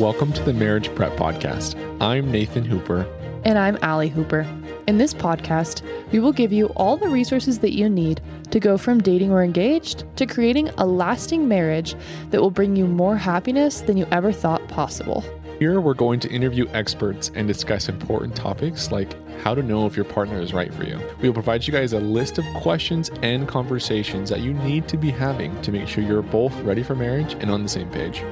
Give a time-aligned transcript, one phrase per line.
[0.00, 1.74] Welcome to the Marriage Prep Podcast.
[2.02, 3.06] I'm Nathan Hooper.
[3.44, 4.46] And I'm Allie Hooper.
[4.86, 5.80] In this podcast,
[6.12, 9.42] we will give you all the resources that you need to go from dating or
[9.42, 11.94] engaged to creating a lasting marriage
[12.30, 15.24] that will bring you more happiness than you ever thought possible.
[15.58, 19.96] Here, we're going to interview experts and discuss important topics like how to know if
[19.96, 21.00] your partner is right for you.
[21.22, 24.98] We will provide you guys a list of questions and conversations that you need to
[24.98, 28.22] be having to make sure you're both ready for marriage and on the same page.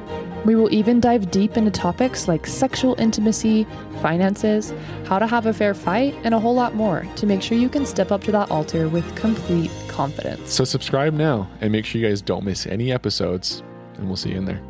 [0.45, 3.67] We will even dive deep into topics like sexual intimacy,
[4.03, 4.75] finances,
[5.07, 7.71] how to have a fair fight, and a whole lot more to make sure you
[7.71, 10.53] can step up to that altar with complete confidence.
[10.53, 13.63] So, subscribe now and make sure you guys don't miss any episodes,
[13.95, 14.61] and we'll see you in there.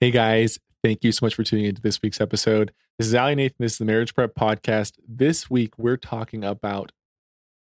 [0.00, 2.72] Hey guys, thank you so much for tuning into this week's episode.
[2.98, 3.56] This is Allie Nathan.
[3.58, 4.94] This is the Marriage Prep Podcast.
[5.06, 6.90] This week, we're talking about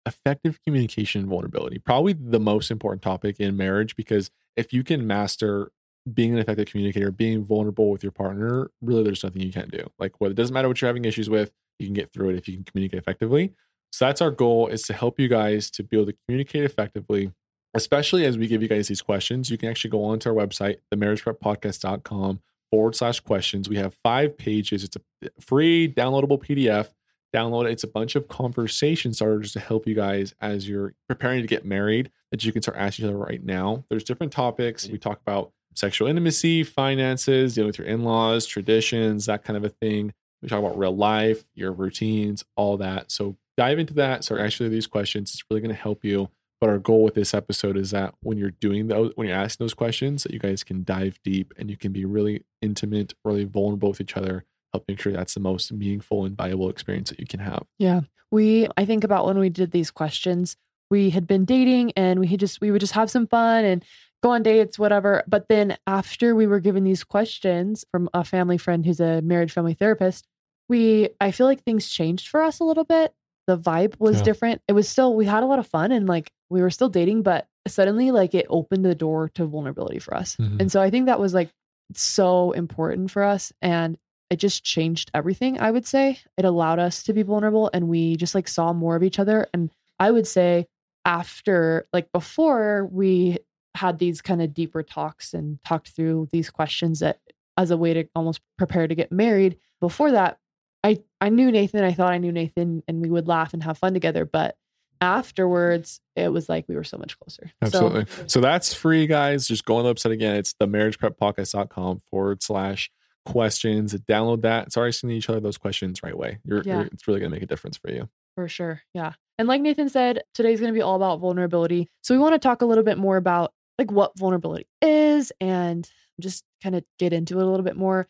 [0.04, 1.78] effective communication and vulnerability.
[1.78, 5.72] Probably the most important topic in marriage because if you can master
[6.12, 9.88] being an effective communicator, being vulnerable with your partner, really there's nothing you can't do.
[9.98, 12.36] Like what it doesn't matter what you're having issues with, you can get through it
[12.36, 13.54] if you can communicate effectively.
[13.90, 17.32] So that's our goal is to help you guys to be able to communicate effectively
[17.74, 20.78] especially as we give you guys these questions, you can actually go onto our website,
[20.92, 23.68] themarriagepreppodcast.com forward slash questions.
[23.68, 24.84] We have five pages.
[24.84, 26.92] It's a free downloadable PDF.
[27.34, 27.72] Download it.
[27.72, 31.64] It's a bunch of conversation starters to help you guys as you're preparing to get
[31.64, 33.84] married that you can start asking each other right now.
[33.90, 34.88] There's different topics.
[34.88, 39.64] We talk about sexual intimacy, finances, dealing with your in laws, traditions, that kind of
[39.64, 40.12] a thing.
[40.42, 43.10] We talk about real life, your routines, all that.
[43.10, 44.24] So dive into that.
[44.24, 45.32] Start asking these questions.
[45.32, 48.36] It's really going to help you but our goal with this episode is that when
[48.36, 51.70] you're doing those, when you're asking those questions, that you guys can dive deep and
[51.70, 55.40] you can be really intimate, really vulnerable with each other, help make sure that's the
[55.40, 57.64] most meaningful and valuable experience that you can have.
[57.78, 58.00] Yeah.
[58.30, 60.56] We, I think about when we did these questions,
[60.90, 63.84] we had been dating and we had just, we would just have some fun and
[64.22, 65.22] go on dates, whatever.
[65.28, 69.52] But then after we were given these questions from a family friend who's a marriage
[69.52, 70.26] family therapist,
[70.68, 73.14] we, I feel like things changed for us a little bit.
[73.46, 74.24] The vibe was yeah.
[74.24, 74.62] different.
[74.68, 77.22] It was still, we had a lot of fun and like we were still dating,
[77.22, 80.36] but suddenly like it opened the door to vulnerability for us.
[80.36, 80.60] Mm-hmm.
[80.60, 81.50] And so I think that was like
[81.94, 83.52] so important for us.
[83.62, 83.98] And
[84.30, 86.18] it just changed everything, I would say.
[86.36, 89.48] It allowed us to be vulnerable and we just like saw more of each other.
[89.54, 90.66] And I would say
[91.04, 93.38] after, like before we
[93.74, 97.20] had these kind of deeper talks and talked through these questions that
[97.56, 100.38] as a way to almost prepare to get married, before that,
[100.84, 101.82] I, I knew Nathan.
[101.82, 104.24] I thought I knew Nathan and we would laugh and have fun together.
[104.26, 104.56] But
[105.00, 107.50] afterwards it was like we were so much closer.
[107.62, 108.06] Absolutely.
[108.06, 109.46] So, so that's free guys.
[109.46, 110.36] Just go on the website again.
[110.36, 112.90] It's the marriagepreppodcast.com forward slash
[113.24, 113.94] questions.
[113.94, 114.72] Download that.
[114.72, 116.38] Start asking each other those questions right away.
[116.44, 116.78] You're, yeah.
[116.78, 118.08] You're, it's really going to make a difference for you.
[118.34, 118.82] For sure.
[118.94, 119.12] Yeah.
[119.38, 121.88] And like nathan said today's going to be all about vulnerability.
[122.02, 125.88] So we want to talk a little bit more about like what vulnerability is and
[126.20, 128.08] just kind of get into it a little bit more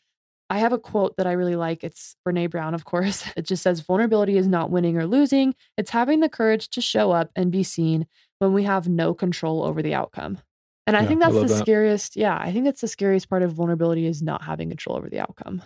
[0.50, 1.84] I have a quote that I really like.
[1.84, 3.24] It's Brene Brown, of course.
[3.36, 7.10] It just says, Vulnerability is not winning or losing, it's having the courage to show
[7.10, 8.06] up and be seen
[8.38, 10.38] when we have no control over the outcome.
[10.86, 11.58] And I yeah, think that's I the that.
[11.58, 12.16] scariest.
[12.16, 15.20] Yeah, I think that's the scariest part of vulnerability is not having control over the
[15.20, 15.62] outcome.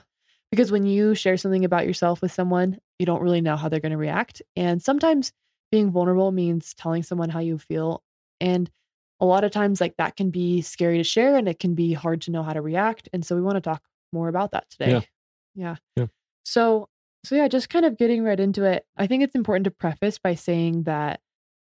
[0.51, 3.81] Because when you share something about yourself with someone, you don't really know how they're
[3.81, 4.43] going to react.
[4.57, 5.33] And sometimes
[5.71, 8.03] being vulnerable means telling someone how you feel.
[8.41, 8.69] And
[9.21, 11.93] a lot of times, like that can be scary to share and it can be
[11.93, 13.09] hard to know how to react.
[13.13, 14.91] And so we want to talk more about that today.
[14.91, 15.01] Yeah.
[15.55, 15.77] yeah.
[15.97, 16.07] yeah.
[16.45, 16.89] So,
[17.25, 18.85] so yeah, just kind of getting right into it.
[18.97, 21.21] I think it's important to preface by saying that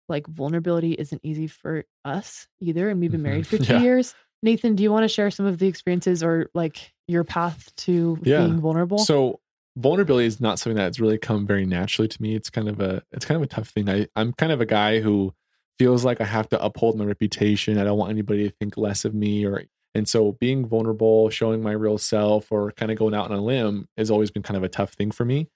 [0.08, 2.88] like vulnerability isn't easy for us either.
[2.88, 3.28] And we've been mm-hmm.
[3.28, 3.80] married for two yeah.
[3.80, 4.14] years.
[4.42, 8.18] Nathan, do you want to share some of the experiences or like your path to
[8.22, 8.40] yeah.
[8.40, 8.98] being vulnerable?
[8.98, 9.40] So
[9.76, 12.34] vulnerability is not something that's really come very naturally to me.
[12.34, 13.88] It's kind of a it's kind of a tough thing.
[13.88, 15.34] I, I'm kind of a guy who
[15.78, 17.78] feels like I have to uphold my reputation.
[17.78, 19.64] I don't want anybody to think less of me or
[19.96, 23.42] and so being vulnerable, showing my real self, or kind of going out on a
[23.42, 25.48] limb has always been kind of a tough thing for me.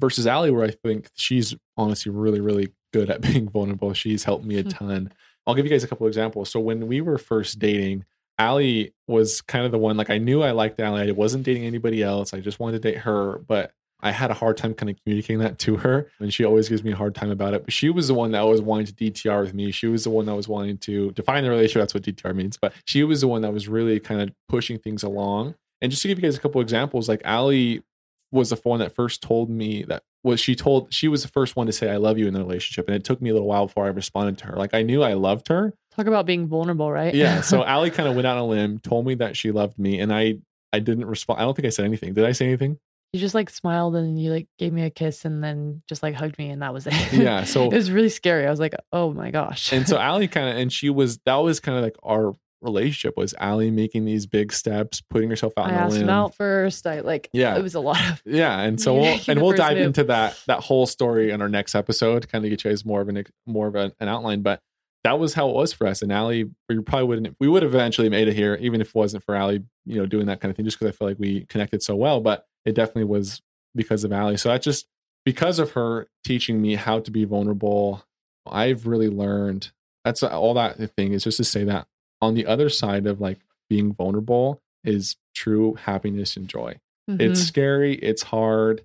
[0.00, 3.94] Versus Allie, where I think she's honestly really, really good at being vulnerable.
[3.94, 4.68] She's helped me a hmm.
[4.68, 5.12] ton.
[5.46, 6.50] I'll give you guys a couple examples.
[6.50, 8.04] So when we were first dating,
[8.36, 11.08] Allie was kind of the one, like I knew I liked Allie.
[11.08, 12.34] I wasn't dating anybody else.
[12.34, 13.38] I just wanted to date her.
[13.46, 16.68] But I had a hard time kind of communicating that to her, and she always
[16.68, 17.64] gives me a hard time about it.
[17.64, 19.72] But she was the one that was wanting to DTR with me.
[19.72, 21.82] She was the one that was wanting to define the relationship.
[21.82, 22.56] That's what DTR means.
[22.56, 25.56] But she was the one that was really kind of pushing things along.
[25.80, 27.82] And just to give you guys a couple examples, like Allie
[28.30, 31.56] was the one that first told me that was she told she was the first
[31.56, 33.48] one to say I love you in the relationship, and it took me a little
[33.48, 34.56] while before I responded to her.
[34.56, 35.74] Like I knew I loved her.
[35.96, 37.14] Talk about being vulnerable, right?
[37.14, 37.40] Yeah.
[37.40, 39.98] So Allie kind of went out on a limb, told me that she loved me,
[39.98, 40.38] and I
[40.72, 41.40] I didn't respond.
[41.40, 42.14] I don't think I said anything.
[42.14, 42.78] Did I say anything?
[43.12, 46.14] He just like smiled and you like gave me a kiss and then just like
[46.14, 46.94] hugged me and that was it.
[47.12, 47.44] Yeah.
[47.44, 48.46] So it was really scary.
[48.46, 49.72] I was like, oh my gosh.
[49.72, 53.16] and so Allie kind of and she was that was kind of like our relationship
[53.16, 56.02] was Allie making these big steps, putting herself out I asked limb.
[56.02, 56.86] him out first.
[56.88, 57.56] I like Yeah.
[57.56, 59.86] it was a lot of Yeah, and so we'll and we'll dive move.
[59.86, 63.00] into that that whole story in our next episode, kind of get you guys more
[63.00, 64.42] of an more of an, an outline.
[64.42, 64.60] But
[65.04, 66.02] that was how it was for us.
[66.02, 68.94] And Allie, we probably wouldn't we would have eventually made it here, even if it
[68.94, 71.18] wasn't for Allie, you know, doing that kind of thing, just because I feel like
[71.20, 72.20] we connected so well.
[72.20, 73.40] But it definitely was
[73.74, 74.36] because of Allie.
[74.36, 74.86] So that's just
[75.24, 78.04] because of her teaching me how to be vulnerable.
[78.46, 79.70] I've really learned
[80.04, 81.86] that's all that thing is just to say that
[82.22, 83.38] on the other side of like
[83.68, 86.78] being vulnerable is true happiness and joy.
[87.08, 87.44] It's Mhm.
[87.46, 87.94] scary.
[87.96, 88.84] It's hard.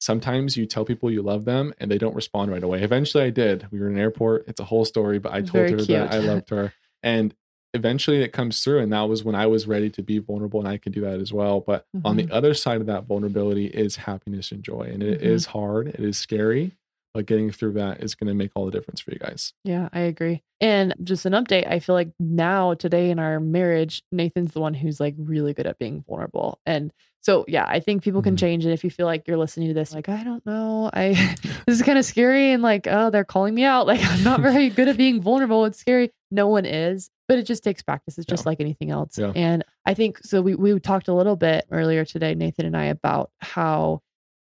[0.00, 2.82] Sometimes you tell people you love them and they don't respond right away.
[2.82, 3.66] Eventually, I did.
[3.70, 4.44] We were in an airport.
[4.48, 5.88] It's a whole story, but I told Very her cute.
[5.88, 6.72] that I loved her.
[7.02, 7.34] And
[7.74, 8.78] eventually it comes through.
[8.80, 11.20] And that was when I was ready to be vulnerable and I can do that
[11.20, 11.60] as well.
[11.60, 12.32] But on the Mhm.
[12.32, 14.88] other side of that vulnerability is happiness and joy.
[14.92, 15.50] And it is Mhm.
[15.50, 15.88] hard.
[15.88, 16.72] It is scary.
[17.12, 19.52] But getting through that is going to make all the difference for you guys.
[19.62, 20.42] Yeah, I agree.
[20.60, 24.74] And just an update, I feel like now today in our marriage, Nathan's the one
[24.74, 26.58] who's like really good at being vulnerable.
[26.66, 28.38] And so yeah, I think people can Mhm.
[28.40, 28.64] change.
[28.64, 31.10] And if you feel like you're listening to this, like, I don't know, I
[31.66, 33.86] this is kind of scary and like, oh, they're calling me out.
[33.94, 35.64] Like I'm not very good at being vulnerable.
[35.66, 36.10] It's scary.
[36.32, 38.18] No one is, but it just takes practice.
[38.18, 38.50] It's just Yeah.
[38.50, 39.18] like anything else.
[39.18, 39.32] Yeah.
[39.34, 42.84] And I think so we we talked a little bit earlier today, Nathan and I,
[42.86, 44.00] about how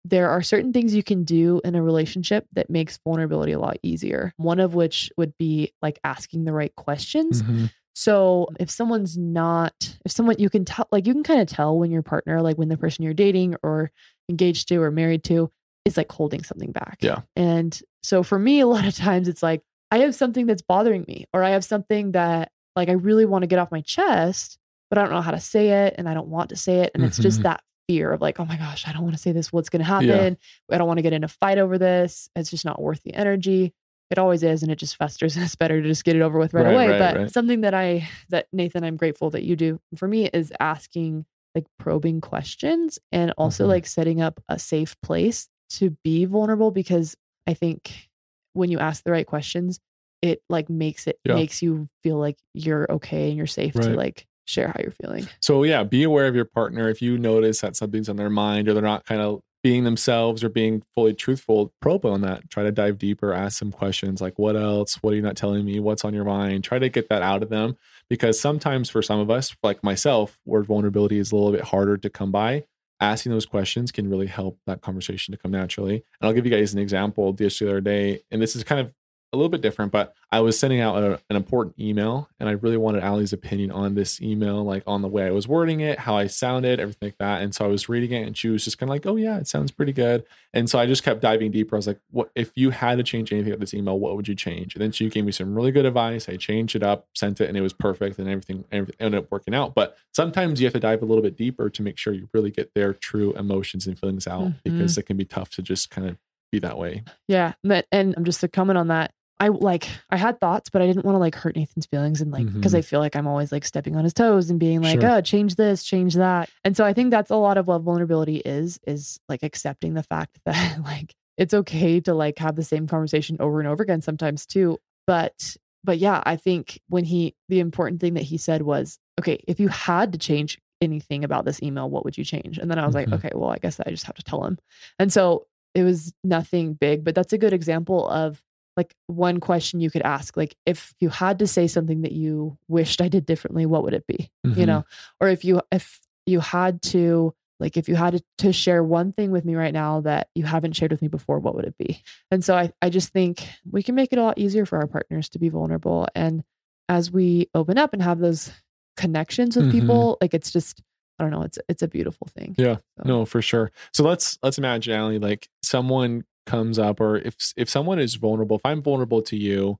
[0.04, 3.76] there are certain things you can do in a relationship that makes vulnerability a lot
[3.82, 4.32] easier.
[4.36, 7.42] One of which would be like asking the right questions.
[7.42, 7.70] Mhm.
[7.96, 11.76] So if someone's not, if someone you can tell, like you can kind of tell
[11.78, 13.90] when your partner, like when the person you're dating or
[14.28, 15.50] engaged to or married to,
[15.84, 16.98] is like holding something back.
[17.00, 17.22] Yeah.
[17.36, 21.04] And so for me, a lot of times it's like I have something that's bothering
[21.08, 24.58] me, or I have something that like I really want to get off my chest,
[24.90, 26.92] but I don't know how to say it, and I don't want to say it,
[26.94, 27.44] and it's just Mhm.
[27.44, 29.52] that fear of like, oh my gosh, I don't want to say this.
[29.52, 30.36] What's going to happen?
[30.70, 32.28] I don't want to get in a fight over this.
[32.36, 33.72] It's just not worth the energy.
[34.10, 35.34] It always is, and it just festers.
[35.36, 36.88] And it's better to just get it over with right, Right, away.
[36.90, 37.32] right, but right.
[37.32, 41.24] something that I, that Nathan, I'm grateful that you do for me is asking
[41.54, 43.68] like probing questions and also Mhm.
[43.68, 48.10] like setting up a safe place to be vulnerable because I think
[48.52, 49.80] when you ask the right questions,
[50.22, 51.34] it like makes it Yeah.
[51.34, 55.26] makes you feel like you're okay and you're safe to like share how you're feeling.
[55.40, 56.88] So yeah, be aware of your partner.
[56.88, 60.44] If you notice that something's on their mind or they're not kind of being themselves
[60.44, 62.48] or being fully truthful, probe on that.
[62.50, 64.94] Try to dive deeper, ask some questions like, what else?
[65.02, 65.80] What are you not telling me?
[65.80, 66.62] What's on your mind?
[66.62, 67.76] Try to get that out of them
[68.08, 71.96] because sometimes for some of us, like myself, where vulnerability is a little bit harder
[71.96, 72.64] to come by,
[73.00, 75.96] asking those questions can really help that conversation to come naturally.
[75.96, 78.80] And I'll give you guys an example just the other day, and this is kind
[78.80, 78.92] of
[79.32, 82.52] a little bit different, but I was sending out a, an important email and I
[82.52, 85.98] really wanted Allie's opinion on this email, like on the way I was wording it,
[85.98, 87.42] how I sounded, everything like that.
[87.42, 89.38] And so I was reading it and she was just kind of like, oh, yeah,
[89.38, 90.24] it sounds pretty good.
[90.52, 91.76] And so I just kept diving deeper.
[91.76, 94.28] I was like, what if you had to change anything with this email, what would
[94.28, 94.74] you change?
[94.74, 96.28] And then she gave me some really good advice.
[96.28, 99.30] I changed it up, sent it, and it was perfect and everything, everything ended up
[99.30, 99.74] working out.
[99.74, 102.50] But sometimes you have to dive a little bit deeper to make sure you really
[102.50, 104.58] get their true emotions and feelings out mm-hmm.
[104.62, 106.16] because it can be tough to just kind of
[106.52, 107.02] be that way.
[107.28, 107.52] Yeah.
[107.92, 109.12] And I'm just to comment on that.
[109.38, 112.30] I like, I had thoughts, but I didn't want to like hurt Nathan's feelings and
[112.32, 112.78] like, because Mhm.
[112.78, 115.10] I feel like I'm always like stepping on his toes and being like, Sure.
[115.10, 116.48] oh, change this, change that.
[116.64, 120.02] And so I think that's a lot of what vulnerability is, is like accepting the
[120.02, 124.00] fact that like it's okay to like have the same conversation over and over again
[124.00, 124.78] sometimes too.
[125.06, 129.38] But, but yeah, I think when he, the important thing that he said was, okay,
[129.46, 132.56] if you had to change anything about this email, what would you change?
[132.56, 132.98] And then I was Mhm.
[133.10, 134.58] like, okay, well, I guess I just have to tell him.
[134.98, 138.42] And so it was nothing big, but that's a good example of
[138.76, 140.36] like one question you could ask.
[140.36, 143.94] Like, if you had to say something that you wished I did differently, what would
[143.94, 144.30] it be?
[144.44, 144.66] You Mhm.
[144.66, 144.84] know,
[145.20, 149.30] or if you, if you had to, like, if you had to, share one thing
[149.30, 152.02] with me right now that you haven't shared with me before, what would it be?
[152.30, 154.86] And so I, I just think we can make it a lot easier for our
[154.86, 156.06] partners to be vulnerable.
[156.14, 156.42] And
[156.88, 158.50] as we open up and have those
[158.96, 159.72] connections with Mhm.
[159.72, 160.82] people, like, it's just,
[161.18, 162.54] I don't know, it's, it's a beautiful thing.
[162.58, 162.76] Yeah.
[162.98, 163.72] So- No, for sure.
[163.94, 168.56] So let's let's imagine Allie, like someone comes up or if if someone is vulnerable,
[168.56, 169.78] if I'm vulnerable to you,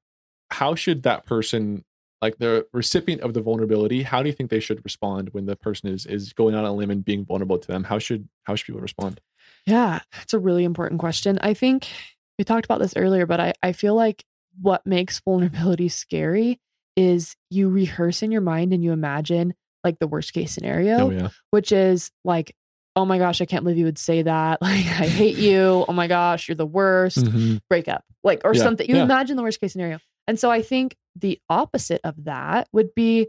[0.51, 1.85] how should that person
[2.23, 5.57] like the recipient of the vulnerability, how do you think they should respond when the
[5.57, 7.85] person is is going out on a limb and being vulnerable to them?
[7.85, 9.21] How should how should people respond?
[9.67, 11.39] Yeah, it's a really important question.
[11.41, 11.89] I think
[12.39, 14.25] we talked about this earlier, but I, I feel like
[14.61, 16.59] what makes vulnerability scary
[16.97, 21.11] is you rehearse in your mind and you imagine like the worst case scenario, Oh
[21.11, 21.29] yeah.
[21.51, 22.57] which is like,
[22.97, 24.59] oh my gosh, I can't believe you would say that.
[24.63, 25.85] Like, I hate you.
[25.87, 27.25] Oh my gosh, you're the worst.
[27.27, 27.61] Mhm.
[27.69, 28.89] Break up, like, or Yeah, something.
[28.89, 29.03] You yeah.
[29.05, 29.99] imagine the worst case scenario.
[30.27, 33.29] And so I think the opposite of that would be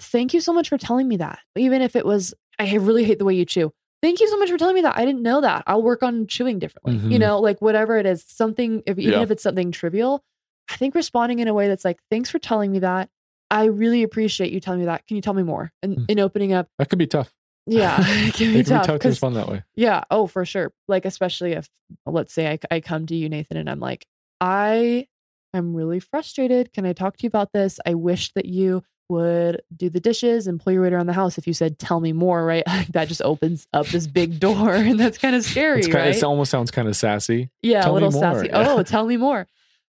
[0.00, 1.38] thank you so much for telling me that.
[1.56, 3.72] Even if it was, I really hate the way you chew.
[4.00, 4.96] thank you so much for telling me that.
[4.96, 5.64] I didn't know that.
[5.66, 6.94] I'll work on chewing differently.
[6.98, 7.20] You Mhm.
[7.20, 9.22] know, like whatever it is, something, if, even Yeah.
[9.22, 10.22] if it's something trivial,
[10.70, 13.08] I think responding in a way that's like, thanks for telling me that.
[13.50, 15.04] I really appreciate you telling me that.
[15.08, 15.72] Can you tell me more?
[15.82, 16.04] And Mm.
[16.10, 17.34] in opening up, That could be tough.
[17.68, 18.82] Yeah, it can be It can tough.
[18.82, 19.62] be tough to 'cause- respond that way.
[19.76, 20.04] yeah.
[20.10, 20.72] Oh, for sure.
[20.88, 21.68] Like, especially if,
[22.06, 24.06] let's say I, I come to you, Nathan, and I'm like,
[24.40, 25.06] I
[25.54, 26.72] am really frustrated.
[26.72, 27.78] Can I talk to you about this?
[27.86, 31.38] I wish that you would do the dishes and pull your weight around the house.
[31.38, 32.62] If you said, tell me more, right?
[32.90, 34.74] that just opens up this big door.
[34.74, 36.14] And that's kind of scary, It's kind right?
[36.16, 37.50] it almost sounds kind of sassy.
[37.62, 38.48] yeah, tell a little sassy.
[38.48, 38.68] Yeah.
[38.68, 39.46] Oh, tell me more.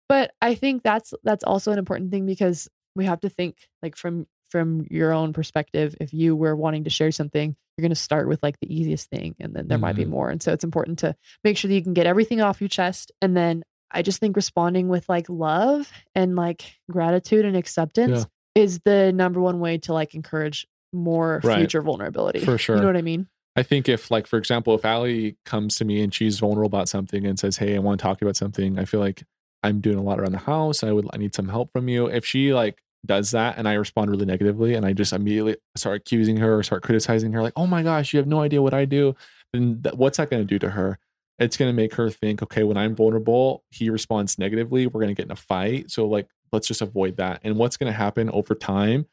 [0.10, 3.96] But I think that's that's also an important thing because we have to think like
[3.96, 5.98] from from your own perspective.
[6.00, 9.10] If you were wanting to share something, you're going to start with like the easiest
[9.10, 10.10] thing, and then there might be Mhm.
[10.10, 10.30] more.
[10.30, 13.12] And so it's important to make sure that you can get everything off your chest,
[13.22, 18.80] and then I just think responding with like love and like gratitude and acceptance is
[18.86, 21.58] the number one way to like encourage more Right.
[21.58, 22.40] future vulnerability.
[22.40, 22.78] For sure.
[22.78, 23.28] You know what I mean?
[23.58, 26.88] I think if, like, for example, if Allie comes to me and she's vulnerable about
[26.88, 29.24] something and says, "Hey, I want to talk about something," I feel like
[29.64, 30.82] I'm doing a lot around the house.
[30.82, 32.08] I would, I need some help from you.
[32.08, 35.98] If she like does that and I respond really negatively and I just immediately start
[35.98, 38.74] accusing her or start criticizing her, like, "Oh my gosh, you have no idea what
[38.74, 39.16] I do,"
[39.54, 41.00] then that, what's that going to do to her?
[41.38, 44.88] It's going to make her think, okay, when I'm vulnerable, he responds negatively.
[44.88, 45.92] We're going to get in a fight.
[45.92, 47.42] So like, let's just avoid that.
[47.44, 49.06] And what's going to happen over time?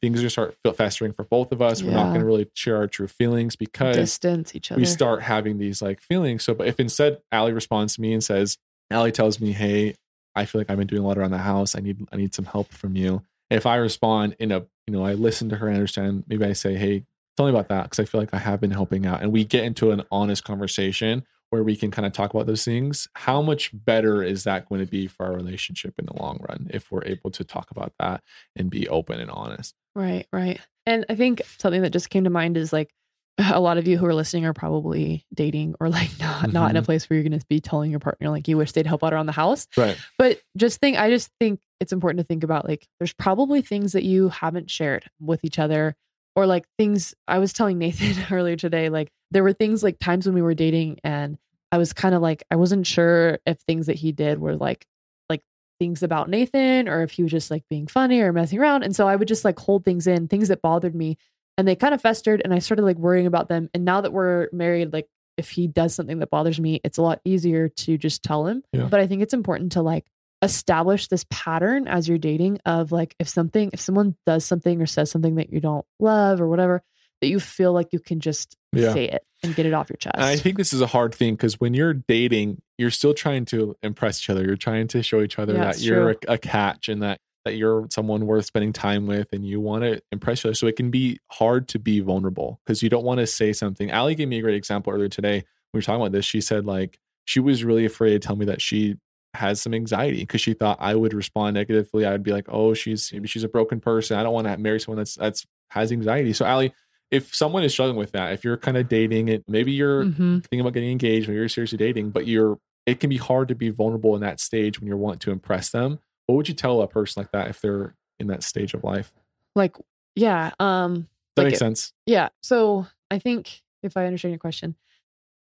[0.00, 1.82] Things are going to start festering for both of us.
[1.82, 4.80] We're not going to really share our true feelings because Distance each other.
[4.80, 6.44] we start having these like feelings.
[6.44, 8.58] So, but if instead Allie responds to me and says,
[8.90, 9.94] Allie tells me, "Hey,
[10.36, 11.74] I feel like I've been doing a lot around the house.
[11.76, 15.04] I need I need some help from you." If I respond in a, you know,
[15.04, 16.24] I listen to her and understand.
[16.28, 17.04] Maybe I say, "Hey,
[17.36, 19.44] tell me about that," because I feel like I have been helping out, and we
[19.44, 23.08] get into an honest conversation where we can kind of talk about those things.
[23.14, 26.66] How much better is that going to be for our relationship in the long run
[26.74, 28.22] if we're able to talk about that
[28.54, 29.74] and be open and honest?
[29.94, 30.60] Right, right.
[30.84, 32.90] And I think something that just came to mind is like
[33.38, 36.76] a lot of you who are listening are probably dating or like not not in
[36.76, 36.84] a Mhm.
[36.84, 39.14] place where you're going to be telling your partner like you wish they'd help out
[39.14, 39.66] around the house.
[39.76, 39.96] Right.
[40.18, 43.92] But just think I just think it's important to think about like there's probably things
[43.92, 45.94] that you haven't shared with each other
[46.36, 50.26] or like things I was telling Nathan earlier today like there were things like times
[50.26, 51.38] when we were dating and
[51.70, 54.86] I was kind of like I wasn't sure if things that he did were like
[55.28, 55.42] like
[55.78, 58.82] things about Nathan or if he was just like being funny or messing around.
[58.84, 61.18] And so I would just like hold things in things that bothered me
[61.56, 63.68] and they kind of festered and I started like worrying about them.
[63.74, 67.02] And now that we're married like if he does something that bothers me it's a
[67.02, 68.62] lot easier to just tell him.
[68.72, 68.84] Yeah.
[68.84, 70.06] but I think it's important to like
[70.42, 74.86] establish this pattern as you're dating of like if something if someone does something or
[74.86, 76.82] says something that you don't love or whatever
[77.20, 78.92] that you feel like you can just Yeah.
[78.92, 80.14] say it and get it off your chest.
[80.14, 83.44] And I think this is a hard thing because when you're dating, you're still trying
[83.46, 84.44] to impress each other.
[84.44, 87.54] You're trying to show each other Yeah, that you're a, a catch and that that
[87.56, 90.54] you're someone worth spending time with, and you want to impress each other.
[90.54, 93.90] So it can be hard to be vulnerable because you don't want to say something.
[93.90, 95.44] Allie gave me a great example earlier today.
[95.72, 96.24] We were talking about this.
[96.24, 98.96] She said like she was really afraid to tell me that she
[99.38, 102.04] has some anxiety because she thought I would respond negatively.
[102.04, 104.18] I would be like, oh, she's maybe she's a broken person.
[104.18, 106.32] I don't want to marry someone that's that's has anxiety.
[106.32, 106.72] So Allie,
[107.10, 110.42] if someone is struggling with that, if you're kind of dating it, maybe you're Mhm.
[110.42, 113.54] thinking about getting engaged, maybe you're seriously dating, but you're it can be hard to
[113.54, 115.98] be vulnerable in that stage when you're wanting to impress them.
[116.26, 119.12] What would you tell a person like that if they're in that stage of life?
[119.56, 119.76] like
[120.14, 121.92] yeah, um That like makes it- sense.
[122.06, 122.28] Yeah.
[122.42, 124.74] So I think if I understand your question,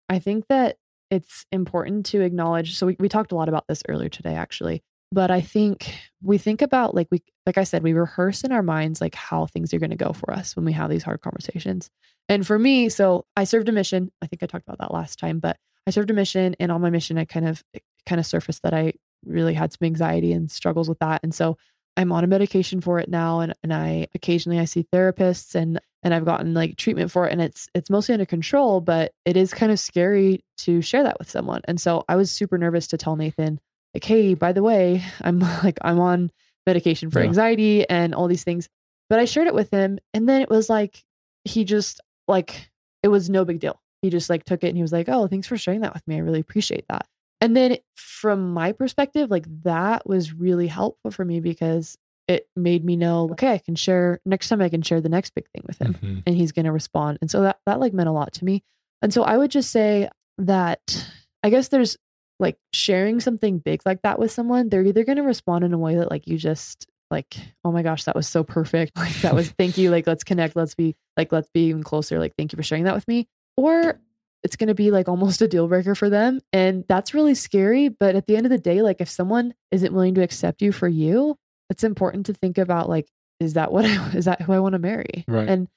[0.09, 0.77] I think that
[1.09, 2.75] it's important to acknowledge.
[2.75, 4.83] So we, we talked a lot about this earlier today, actually.
[5.11, 8.63] But I think we think about like we like I said, we rehearse in our
[8.63, 11.21] minds like how things are going to go for us when we have these hard
[11.21, 11.89] conversations.
[12.27, 14.11] And for me, so I served a mission.
[14.21, 16.81] I think I talked about that last time, but I served a mission and on
[16.81, 17.63] my mission I kind of
[18.05, 18.93] kind of surfaced that I
[19.25, 21.21] really had some anxiety and struggles with that.
[21.23, 21.57] And so
[21.95, 25.79] I'm on a medication for it now and, and I occasionally I see therapists and
[26.03, 29.35] and I've gotten like treatment for it and it's it's mostly under control, but it
[29.37, 31.61] is kind of scary to share that with someone.
[31.65, 33.59] And so I was super nervous to tell Nathan
[33.93, 36.31] like, "Hey, by the way, I'm like I'm on
[36.65, 37.25] medication for Yeah.
[37.27, 38.69] anxiety and all these things."
[39.09, 41.03] But I shared it with him and then it was like
[41.43, 42.69] he just like
[43.03, 43.79] it was no big deal.
[44.01, 46.07] He just like took it and he was like, "Oh, thanks for sharing that with
[46.07, 46.15] me.
[46.15, 47.07] I really appreciate that."
[47.39, 51.97] And then from my perspective, like that was really helpful for me because
[52.27, 55.33] it made me know, okay, I can share next time I can share the next
[55.35, 56.23] big thing with him Mhm.
[56.25, 57.17] and he's going to respond.
[57.21, 58.63] And so that that like meant a lot to me.
[59.01, 61.09] And so I would just say that
[61.43, 61.97] I guess there's
[62.39, 65.77] like sharing something big like that with someone, they're either going to respond in a
[65.77, 68.91] way that like you just like, oh my gosh, that was so perfect.
[68.97, 69.89] Like that was thank you.
[69.91, 70.55] Like let's connect.
[70.55, 72.19] Let's be like let's be even closer.
[72.19, 73.27] Like thank you for sharing that with me.
[73.55, 73.99] Or
[74.43, 77.89] it's going to be like almost a deal breaker for them and that's really scary,
[77.89, 80.71] but at the end of the day like if someone isn't willing to accept you
[80.71, 81.35] for you,
[81.69, 83.07] it's important to think about like
[83.39, 85.25] is that what I is that who I want to marry?
[85.27, 85.47] Right.
[85.47, 85.67] And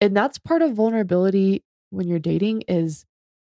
[0.00, 3.04] and that's part of vulnerability when you're dating is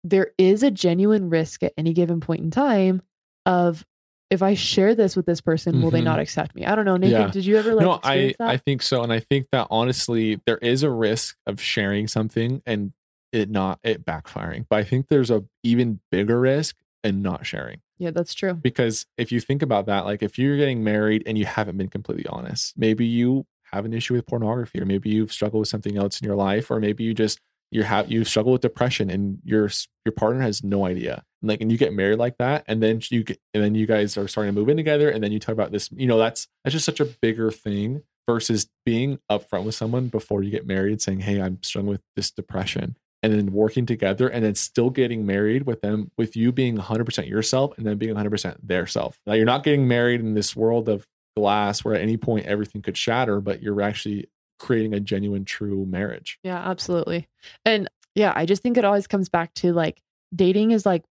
[0.05, 3.03] there is a genuine risk at any given point in time
[3.47, 3.85] of
[4.31, 6.23] if I share this with this person, will they not mm-hmm.
[6.23, 6.65] accept me?
[6.65, 6.97] I don't know.
[6.97, 7.31] Nathan, Yeah.
[7.31, 8.49] did you ever like no, I that?
[8.49, 12.63] I think so, and I think that honestly, there is a risk of sharing something
[12.65, 12.93] and
[13.31, 14.65] it not it backfiring.
[14.71, 18.55] But I think there's a even bigger risk in not sharing yeah, that's true.
[18.55, 21.89] because if you think about that, like if you're getting married and you haven't been
[21.89, 25.97] completely honest, maybe you have an issue with pornography, or maybe you've struggled with something
[25.97, 27.39] else in your life, or maybe you just
[27.71, 29.71] you have you struggle with depression and your
[30.05, 33.01] your partner has no idea and like and you get married like that and then
[33.11, 35.41] you get and then you guys are starting to move in together and then you
[35.41, 39.65] talk about this you know that's that's just such a bigger thing versus being upfront
[39.65, 43.53] with someone before you get married saying hey i'm struggling with this depression and then
[43.53, 47.87] working together and then still getting married with them with you being 100% yourself and
[47.87, 51.85] then being 100% their self now you're not getting married in this world of glass
[51.85, 56.39] where at any point everything could shatter but you're actually creating a genuine true marriage
[56.45, 57.29] Yeah, absolutely.
[57.65, 60.01] And yeah, I just think it always comes back to like
[60.35, 61.05] dating is like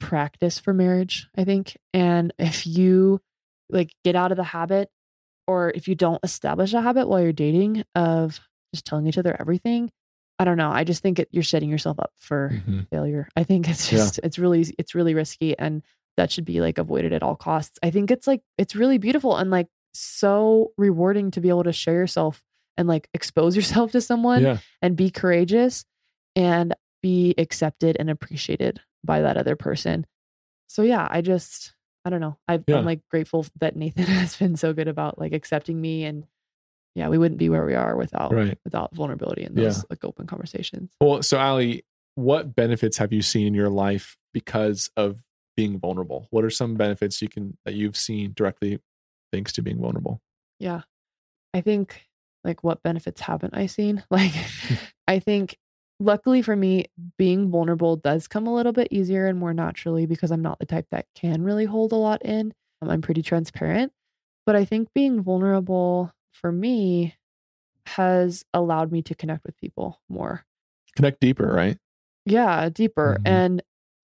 [0.00, 1.76] practice for marriage, I think.
[1.92, 3.20] And if you
[3.70, 4.90] like get out of the habit
[5.46, 8.40] or if you don't establish a habit while you're dating of
[8.74, 9.90] just telling each other everything,
[10.38, 10.70] I don't know.
[10.70, 12.88] I just think it, you're setting yourself up for Mhm.
[12.90, 13.28] failure.
[13.36, 13.98] I think it's Yeah.
[13.98, 15.82] just it's really it's really risky and
[16.16, 17.78] that should be like avoided at all costs.
[17.82, 21.72] I think it's like it's really beautiful and like so rewarding to be able to
[21.72, 22.42] share yourself
[22.76, 25.84] and like expose yourself to someone yeah and be courageous
[26.36, 30.06] and be accepted and appreciated by that other person.
[30.68, 31.72] So yeah, I just
[32.04, 32.38] I don't know.
[32.46, 32.76] I, Yeah.
[32.78, 36.24] I'm like grateful that Nathan has been so good about like accepting me and
[36.94, 39.64] yeah, we wouldn't be where we are without right without vulnerability in Yeah.
[39.64, 40.90] those like open conversations.
[41.00, 45.20] Well, so Allie, what benefits have you seen in your life because of
[45.56, 46.26] being vulnerable?
[46.30, 48.78] What are some benefits you can that you've seen directly
[49.32, 50.20] thanks to being vulnerable?
[50.58, 50.82] Yeah.
[51.54, 52.06] I think
[52.44, 54.02] like what benefits haven't I seen?
[54.10, 54.32] Like
[55.08, 55.56] I think
[56.00, 56.86] luckily for me
[57.18, 60.66] being vulnerable does come a little bit easier and more naturally because I'm not the
[60.66, 62.52] type that can really hold a lot in.
[62.80, 63.92] Um, I'm pretty transparent,
[64.46, 67.14] but I think being vulnerable for me
[67.86, 70.44] has allowed me to connect with people more.
[70.96, 71.78] Connect deeper, right?
[72.26, 73.18] Yeah, deeper.
[73.20, 73.28] Mhm.
[73.28, 73.62] And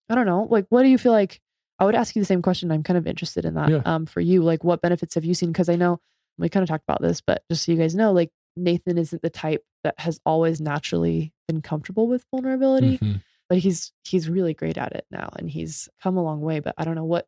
[0.09, 1.39] I don't know, like what do you feel like
[1.77, 2.71] I would ask you the same question.
[2.71, 3.81] I'm kind of interested in that Yeah.
[3.85, 4.41] um for you.
[4.43, 5.99] Like what benefits have you seen because I know
[6.37, 9.21] we kind of talked about this, but just so you guys know, like Nathan isn't
[9.21, 13.21] the type that has always naturally been comfortable with vulnerability, Mhm.
[13.49, 16.73] but he's he's really great at it now and he's come a long way, but
[16.77, 17.27] I don't know what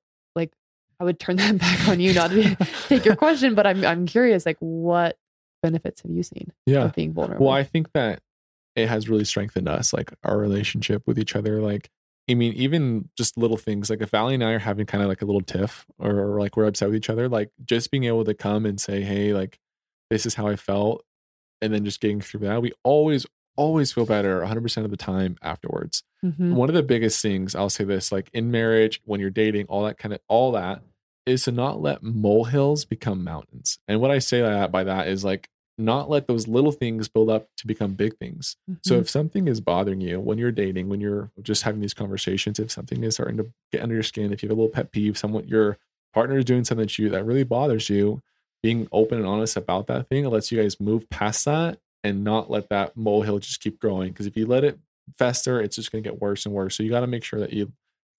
[0.99, 2.55] I would turn that back on you not to
[2.87, 5.17] take your question, but I'm I'm curious like what
[5.63, 6.85] benefits have you seen Yeah.
[6.85, 7.47] of being vulnerable?
[7.47, 8.19] Well, I think that
[8.75, 11.61] it has really strengthened us, like our relationship with each other.
[11.61, 11.89] Like,
[12.29, 15.09] I mean, even just little things, like if Allie and I are having kind of
[15.09, 18.03] like a little tiff or, or like we're upset with each other, like just being
[18.03, 19.57] able to come and say, hey, like
[20.11, 21.03] this is how I felt.
[21.61, 23.25] And then just getting through that, we always,
[23.57, 26.03] always feel better 100% of the time afterwards.
[26.23, 26.53] Mhm.
[26.53, 29.83] One of the biggest things, I'll say this, like in marriage, when you're dating, all
[29.85, 30.81] that kind of, all that
[31.25, 33.79] is to not let molehills become mountains.
[33.87, 37.29] And what I say that by that is like, not let those little things build
[37.29, 38.55] up to become big things.
[38.83, 39.01] So Mhm.
[39.01, 42.71] if something is bothering you when you're dating, when you're just having these conversations, if
[42.71, 45.17] something is starting to get under your skin, if you have a little pet peeve,
[45.19, 45.77] someone your
[46.15, 48.23] partner is doing something that you that really bothers you,
[48.63, 52.23] being open and honest about that thing, it lets you guys move past that and
[52.23, 54.11] not let that molehill just keep growing.
[54.11, 54.79] Because if you let it
[55.17, 56.75] fester, it's just going to get worse and worse.
[56.75, 57.71] So you got to make sure that you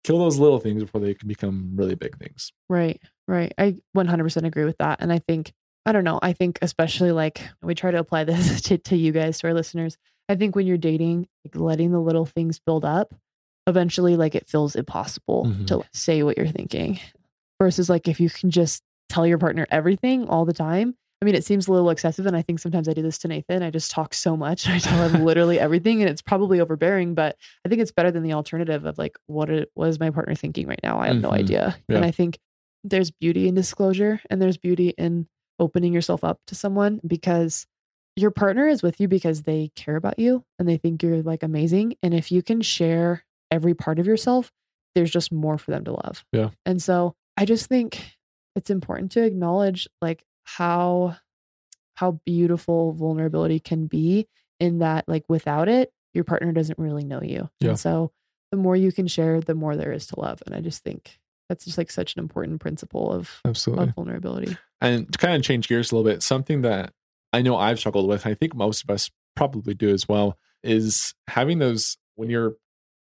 [0.04, 2.52] kill those little things before they can become really big things.
[2.68, 3.52] Right, right.
[3.58, 5.00] I 100% agree with that.
[5.02, 5.52] And I think,
[5.84, 9.12] I don't know, I think especially like we try to apply this to, to you
[9.12, 9.96] guys, to our listeners.
[10.28, 13.14] I think when you're dating, like letting the little things build up,
[13.66, 15.66] eventually like it feels impossible Mhm.
[15.66, 17.00] to say what you're thinking
[17.60, 20.94] versus like if you can just tell your partner everything all the time.
[21.20, 22.26] I mean, it seems a little excessive.
[22.26, 23.62] And I think sometimes I do this to Nathan.
[23.62, 24.68] I just talk so much.
[24.68, 28.22] I tell him literally everything and it's probably overbearing, but I think it's better than
[28.22, 31.00] the alternative of like, what, it, what is my partner thinking right now?
[31.00, 31.38] I have no Mhm.
[31.38, 31.76] idea.
[31.88, 31.96] Yeah.
[31.96, 32.38] And I think
[32.84, 35.26] there's beauty in disclosure and there's beauty in
[35.58, 37.66] opening yourself up to someone because
[38.14, 41.42] your partner is with you because they care about you and they think you're like
[41.42, 41.94] amazing.
[42.02, 44.52] And if you can share every part of yourself,
[44.94, 46.24] there's just more for them to love.
[46.32, 46.50] Yeah.
[46.64, 48.16] And so I just think
[48.54, 50.24] it's important to acknowledge like
[50.56, 51.16] how
[51.96, 54.26] how beautiful vulnerability can be
[54.60, 57.50] in that like without it, your partner doesn't really know you.
[57.60, 57.70] Yeah.
[57.70, 58.12] And so
[58.50, 60.42] the more you can share, the more there is to love.
[60.46, 63.88] And I just think that's just like such an important principle of, Absolutely.
[63.88, 64.56] of vulnerability.
[64.80, 66.92] And to kind of change gears a little bit, something that
[67.32, 70.38] I know I've struggled with, and I think most of us probably do as well,
[70.62, 72.56] is having those when you're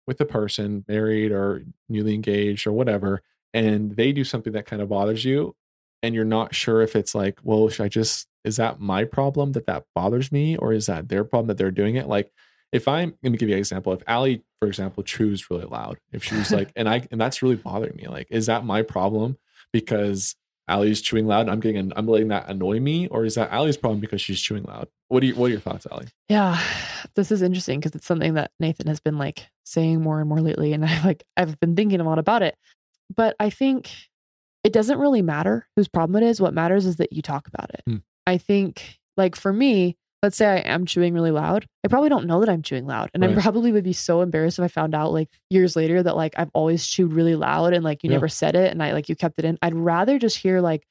[0.07, 3.23] with a person, married or newly engaged or whatever,
[3.55, 5.55] and they do something that kind of bothers you,
[6.03, 9.53] and you're not sure if it's like, well, should I just, is that my problem
[9.53, 12.09] that that bothers me, or is that their problem that they're doing it?
[12.09, 12.33] Like,
[12.73, 13.93] if I'm let me give you an example.
[13.93, 17.57] If Allie, for example, chews really loud, if she's like, and I and that's really
[17.57, 18.09] bothering me.
[18.09, 19.37] Like, is that my problem
[19.73, 20.37] because
[20.69, 23.77] Allie's chewing loud and I'm getting I'm letting that annoy me, or is that Allie's
[23.77, 24.89] problem because she's chewing loud?
[25.09, 26.09] What do you what are your thoughts, Allie?
[26.29, 26.61] Yeah,
[27.15, 30.41] this is interesting because it's something that Nathan has been like saying more and more
[30.41, 32.57] lately, and I like I've been thinking a lot about it.
[33.15, 33.91] But I think
[34.65, 36.41] it doesn't really matter whose problem it is.
[36.41, 37.81] What matters is that you talk about it.
[37.87, 37.97] Hmm.
[38.27, 41.67] I think, like for me, let's say I am chewing really loud.
[41.85, 43.11] I probably don't know that I'm chewing loud.
[43.15, 43.37] And Right.
[43.37, 46.35] I probably would be so embarrassed if I found out like years later that like
[46.37, 48.17] I've always chewed really loud and like you Yeah.
[48.17, 49.59] never said it and I like you kept it in.
[49.63, 50.85] I'd rather just hear like,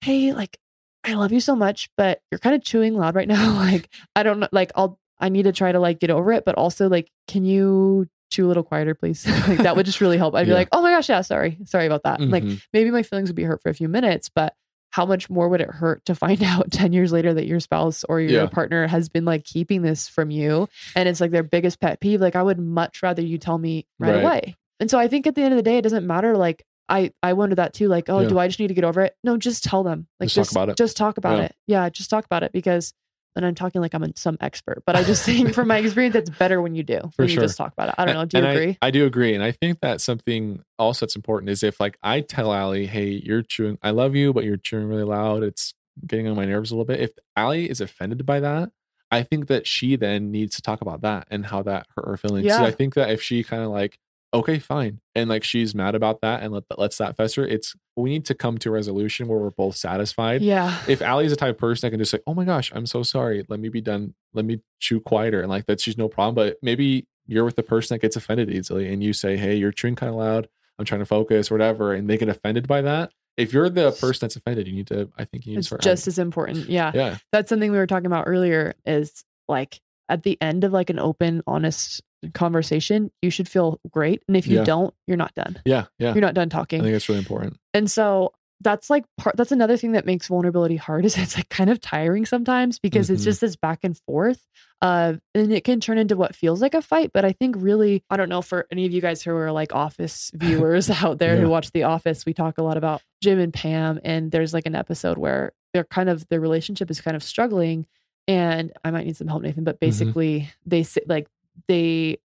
[0.00, 0.58] hey, like
[1.04, 3.52] I love you so much, but you're kind of chewing loud right now.
[3.58, 6.44] like I don't know, like I'll I need to try to like get over it,
[6.44, 9.26] but also like, can you chew a little quieter, please?
[9.48, 10.34] like that would just really help.
[10.34, 11.58] I'd be like, oh my gosh, yeah, sorry.
[11.64, 12.20] Sorry about that.
[12.20, 12.62] Like Mhm.
[12.72, 14.54] maybe my feelings would be hurt for a few minutes, but
[14.90, 18.04] how much more would it hurt to find out 10 years later that your spouse
[18.04, 18.46] or your Yeah.
[18.48, 22.20] partner has been like keeping this from you and it's like their biggest pet peeve?
[22.20, 24.22] Like, I would much rather you tell me right, Right.
[24.24, 24.56] away.
[24.80, 26.36] And so I think at the end of the day, it doesn't matter.
[26.36, 27.88] Like, I, I wonder that too.
[27.88, 28.28] Like, oh, Yeah.
[28.28, 29.14] do I just need to get over it?
[29.22, 30.08] No, just tell them.
[30.20, 30.76] Like, Just talk about it.
[30.76, 31.44] Just talk about Yeah.
[31.44, 31.54] it.
[31.66, 32.92] Yeah, just talk about it because.
[33.34, 36.30] And I'm talking like I'm some expert, but I just think from my experience, it's
[36.30, 36.98] better when you do.
[37.16, 37.36] For when sure.
[37.36, 37.94] you just talk about it.
[37.98, 38.24] I don't know.
[38.26, 38.78] Do you And I- agree?
[38.82, 39.34] I, do agree.
[39.34, 43.08] And I think that something also that's important is if like I tell Allie, hey,
[43.24, 45.42] you're chewing, I love you, but you're chewing really loud.
[45.42, 45.72] It's
[46.06, 47.00] getting on my nerves a little bit.
[47.00, 48.70] If Allie is offended by that,
[49.10, 52.16] I think that she then needs to talk about that and how that hurt her
[52.16, 52.48] feelings.
[52.50, 52.66] So Yeah.
[52.66, 53.98] I think that if she kind of like,
[54.34, 57.74] okay, fine, and like she's mad about that and let that lets that fester, it's
[57.96, 60.78] we need to come to a resolution where we're both satisfied yeah.
[60.88, 63.02] if Allie's the type of person that can just say, "Oh my gosh, I'm so
[63.02, 63.44] sorry.
[63.48, 64.14] Let me be done.
[64.32, 66.34] Let me chew quieter," and like that she's no problem.
[66.34, 69.72] But maybe you're with the person that gets offended easily, and you say, "Hey, you're
[69.72, 70.48] chewing kind of loud.
[70.78, 73.12] I'm trying to focus, whatever," and they get offended by that.
[73.36, 75.10] If you're the person that's offended, you need to.
[75.16, 76.68] I think you need It's to just as important.
[76.68, 76.92] Yeah.
[76.94, 80.90] yeah, that's something we were talking about earlier is like at the end of like
[80.90, 82.02] an open honest
[82.34, 84.64] conversation you should feel great and if you Yeah.
[84.64, 86.12] don't you're not done yeah, yeah.
[86.14, 86.80] you're not done talking.
[86.80, 87.58] I think it's really important.
[87.74, 91.48] and so that's like part that's another thing that makes vulnerability hard is it's like
[91.48, 93.24] kind of tiring sometimes because it's Mhm.
[93.24, 94.46] just this back and forth
[94.80, 98.04] uh and it can turn into what feels like a fight but i think really
[98.08, 101.34] i don't know for any of you guys who are like office viewers out there
[101.34, 101.40] Yeah.
[101.42, 104.66] who watch the office we talk a lot about jim and pam and there's like
[104.66, 107.86] an episode where they're kind of their relationship is kind of struggling
[108.28, 109.86] and i might need some help nathan but Mm-hmm.
[109.86, 111.26] basically they sit like
[111.68, 112.18] they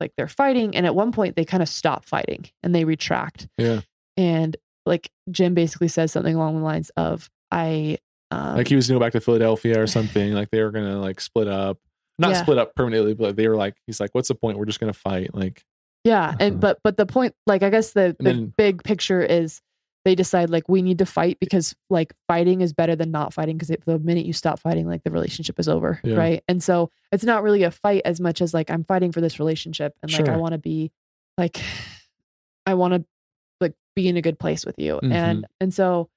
[0.00, 3.48] like they're fighting and at one point they kind of stop fighting and they retract
[3.58, 3.80] Yeah,
[4.16, 7.98] and like Jim basically says something along the lines of I
[8.30, 10.32] um like he was going to go back to Philadelphia or something.
[10.32, 11.78] Like they were gonna like split up,
[12.18, 12.42] not Yeah.
[12.42, 14.58] split up permanently, but they were like, he's like, "What's the point?
[14.58, 15.62] We're just gonna fight." Like,
[16.04, 16.36] yeah Uh-huh.
[16.40, 19.60] and but but the point like I guess the, the then- big picture is
[20.04, 23.56] they decide like we need to fight because like fighting is better than not fighting
[23.56, 26.16] because the minute you stop fighting like the relationship is over Yeah.
[26.16, 29.20] right and so it's not really a fight as much as like i'm fighting for
[29.20, 30.90] this relationship and like i want to be
[31.38, 31.60] like
[32.66, 33.04] i want to
[33.60, 35.12] like be in a good place with you Mm-hmm.
[35.12, 36.08] and and so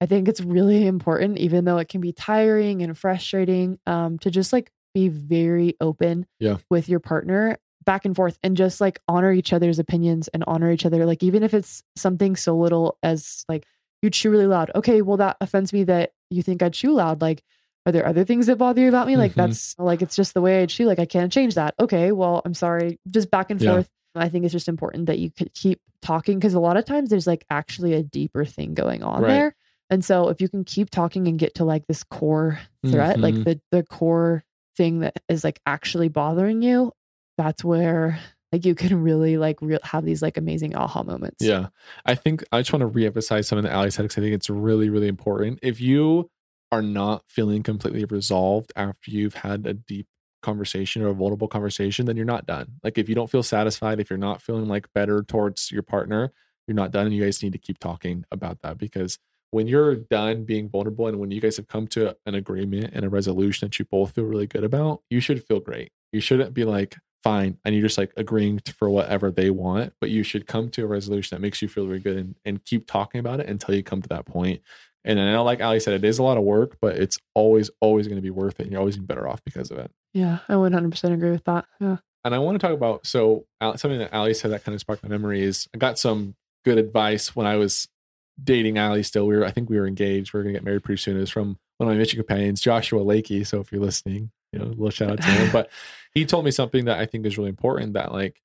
[0.00, 4.30] i think it's really important even though it can be tiring and frustrating um to
[4.30, 6.56] just like be very open Yeah.
[6.70, 10.70] with your partner back and forth and just like honor each other's opinions and honor
[10.70, 13.64] each other like even if it's something so little as like
[14.02, 17.20] you chew really loud okay well that offends me that you think i chew loud
[17.22, 17.42] like
[17.86, 19.36] are there other things that bother you about me like Mhm.
[19.36, 22.42] that's like it's just the way i chew like i can't change that okay well
[22.44, 23.70] i'm sorry just back and Yeah.
[23.74, 26.84] forth i think it's just important that you could keep talking because a lot of
[26.84, 29.28] times there's like actually a deeper thing going on Right.
[29.32, 29.54] there
[29.90, 33.34] and so if you can keep talking and get to like this core threat like
[33.36, 33.44] Mhm.
[33.44, 34.44] the the core
[34.76, 36.92] thing that is like actually bothering you
[37.36, 38.18] that's where
[38.52, 41.68] like you can really like real have these like amazing aha moments Yeah.
[42.04, 44.50] I think I just want to reemphasize something that Allie said because I think it's
[44.50, 45.58] really, really important.
[45.62, 46.30] If you
[46.72, 50.06] are not feeling completely resolved after you've had a deep
[50.42, 52.72] conversation or a vulnerable conversation, then you're not done.
[52.82, 56.32] Like if you don't feel satisfied, if you're not feeling like better towards your partner,
[56.66, 57.06] you're not done.
[57.06, 59.18] And you guys need to keep talking about that because
[59.50, 63.04] when you're done being vulnerable and when you guys have come to an agreement and
[63.04, 65.92] a resolution that you both feel really good about, you should feel great.
[66.12, 69.92] You shouldn't be like, fine, and you're just like agreeing to, for whatever they want,
[70.00, 72.64] but you should come to a resolution that makes you feel really good and, and
[72.64, 74.62] keep talking about it until you come to that point.
[75.04, 77.70] And I know, like Allie said, it is a lot of work, but it's always,
[77.80, 78.64] always going to be worth it.
[78.64, 79.90] And you're always better off because of it.
[80.14, 83.98] yeah i 100% agree with that yeah And I want to talk about so something
[83.98, 87.36] that Allie said that kind of sparked my memory is I got some good advice
[87.36, 87.86] when I was
[88.42, 89.04] dating Allie.
[89.04, 90.32] Still, we were I think we were engaged.
[90.32, 91.16] We are gonna get married pretty soon.
[91.16, 93.46] It was from one of my mission companions, Joshua Lakey.
[93.46, 95.50] So if you're listening, you know, a little shout out to him.
[95.52, 95.70] But
[96.16, 97.92] he told me something that I think is really important.
[97.92, 98.40] That like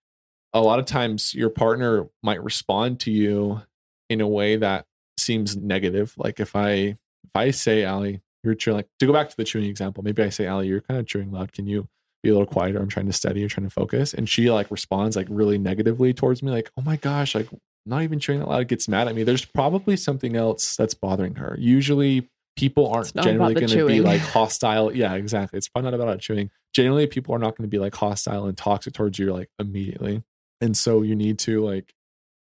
[0.54, 3.62] a lot of times your partner might respond to you
[4.10, 4.86] in a way that
[5.18, 6.14] seems negative.
[6.18, 9.46] Like if I if I say Allie, you're chewing like to go back to the
[9.46, 11.54] chewing example, maybe I say Allie, you're kind of chewing loud.
[11.54, 11.88] Can you
[12.24, 12.80] be a little quieter.
[12.80, 14.14] I'm trying to study or trying to focus.
[14.14, 17.48] And she like responds like really negatively towards me, like, oh my gosh, like
[17.86, 19.24] not even chewing out loud, gets mad at me.
[19.24, 21.56] There's probably something else that's bothering her.
[21.60, 24.96] Usually people aren't generally going to be like hostile.
[24.96, 25.58] Yeah, exactly.
[25.58, 26.52] It's probably not about chewing.
[26.74, 30.24] Generally, people are not going to be like hostile and toxic towards you like immediately.
[30.60, 31.94] And so you need to like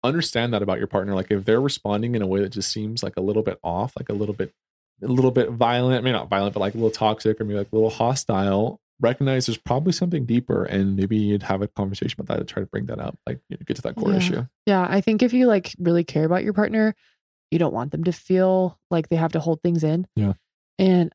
[0.05, 1.15] understand that about your partner.
[1.15, 3.95] Like if they're responding in a way that just seems like a little bit off,
[3.99, 4.53] like a little bit,
[5.03, 7.73] a little bit violent, maybe not violent, but like a little toxic or maybe like
[7.73, 12.37] a little hostile, recognize there's probably something deeper and maybe you'd have a conversation about
[12.37, 14.17] that to try to bring that up, like you know, get to that core yeah.
[14.17, 14.47] issue.
[14.67, 14.87] Yeah.
[14.89, 16.95] I think if you like really care about your partner,
[17.53, 20.07] you don't want them to feel like they have to hold things in.
[20.17, 20.33] Yeah.
[20.79, 21.13] And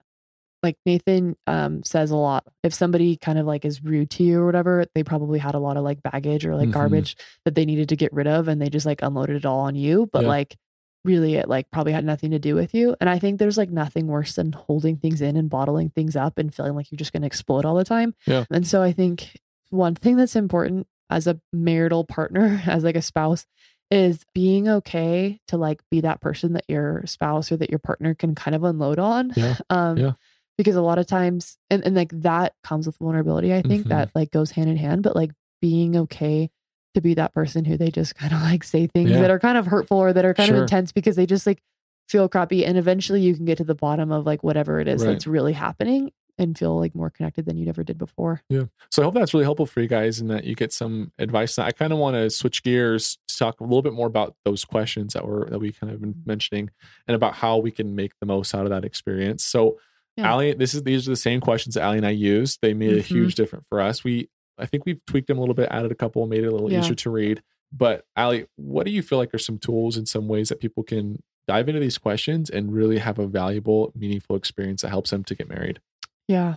[0.64, 2.46] like Nathan um, says a lot.
[2.64, 5.60] If somebody kind of like is rude to you or whatever, they probably had a
[5.60, 6.72] lot of like baggage or like mm-hmm.
[6.72, 9.60] garbage that they needed to get rid of and they just like unloaded it all
[9.62, 10.10] on you.
[10.12, 10.30] But yeah.
[10.30, 10.56] like
[11.04, 12.96] really it like probably had nothing to do with you.
[13.00, 16.38] And I think there's like nothing worse than holding things in and bottling things up
[16.38, 18.14] and feeling like you're just gonna explode all the time.
[18.26, 18.46] Yeah.
[18.52, 23.02] And so I think one thing that's important as a marital partner, as like a
[23.02, 23.46] spouse,
[23.90, 28.14] is being okay to like be that person that your spouse or that your partner
[28.14, 29.32] can kind of unload on.
[29.36, 29.56] Yeah.
[29.70, 30.12] Um yeah
[30.58, 33.90] because a lot of times and, and like that comes with vulnerability i think mm-hmm.
[33.90, 36.50] that like goes hand in hand but like being okay
[36.94, 39.22] to be that person who they just kind of like say things yeah.
[39.22, 40.58] that are kind of hurtful or that are kind sure.
[40.58, 41.62] of intense because they just like
[42.10, 45.04] feel crappy and eventually you can get to the bottom of like whatever it is
[45.04, 45.12] right.
[45.12, 48.42] that's really happening and feel like more connected than you'd ever did before.
[48.50, 48.66] Yeah.
[48.92, 51.58] So I hope that's really helpful for you guys and that you get some advice.
[51.58, 54.64] I kind of want to switch gears to talk a little bit more about those
[54.66, 56.30] questions that were that we kind of been mm-hmm.
[56.30, 56.70] mentioning
[57.08, 59.44] and about how we can make the most out of that experience.
[59.44, 59.78] So
[60.16, 60.32] yeah.
[60.32, 62.60] Allie, this is these are the same questions that Allie and I used.
[62.62, 63.00] They made mm-hmm.
[63.00, 64.04] a huge difference for us.
[64.04, 66.52] We I think we've tweaked them a little bit, added a couple, made it a
[66.52, 66.80] little yeah.
[66.80, 67.42] easier to read.
[67.72, 70.84] But Allie, what do you feel like are some tools and some ways that people
[70.84, 75.24] can dive into these questions and really have a valuable, meaningful experience that helps them
[75.26, 75.80] to get married?
[76.28, 76.56] Yeah.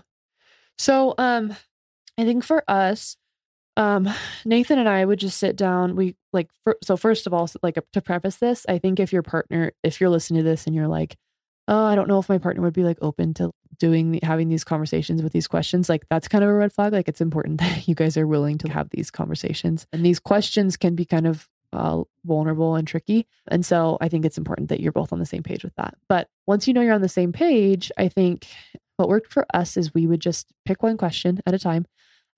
[0.78, 1.56] So um
[2.18, 3.16] I think for us,
[3.76, 4.08] um
[4.44, 5.96] Nathan and I would just sit down.
[5.96, 9.22] We like for, so first of all, like to preface this, I think if your
[9.22, 11.16] partner, if you're listening to this and you're like,
[11.68, 14.48] oh, I don't know if my partner would be like open to doing the, having
[14.48, 15.88] these conversations with these questions.
[15.88, 16.92] Like that's kind of a red flag.
[16.92, 19.86] Like it's important that you guys are willing to have these conversations.
[19.92, 23.26] And these questions can be kind of uh, vulnerable and tricky.
[23.48, 25.94] And so I think it's important that you're both on the same page with that.
[26.08, 28.48] But once you know you're on the same page, I think
[29.00, 31.86] what worked for us is we would just pick one question at a time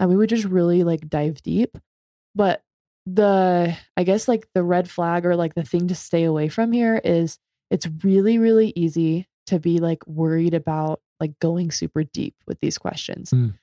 [0.01, 1.77] and we would just really like dive deep.
[2.35, 2.63] But
[3.05, 6.73] the, I guess like the red flag or like the thing to stay away from
[6.73, 7.39] here is
[7.71, 12.79] it's really, really easy to be like worried about like going super deep with these
[12.79, 13.31] questions.
[13.31, 13.55] Mm.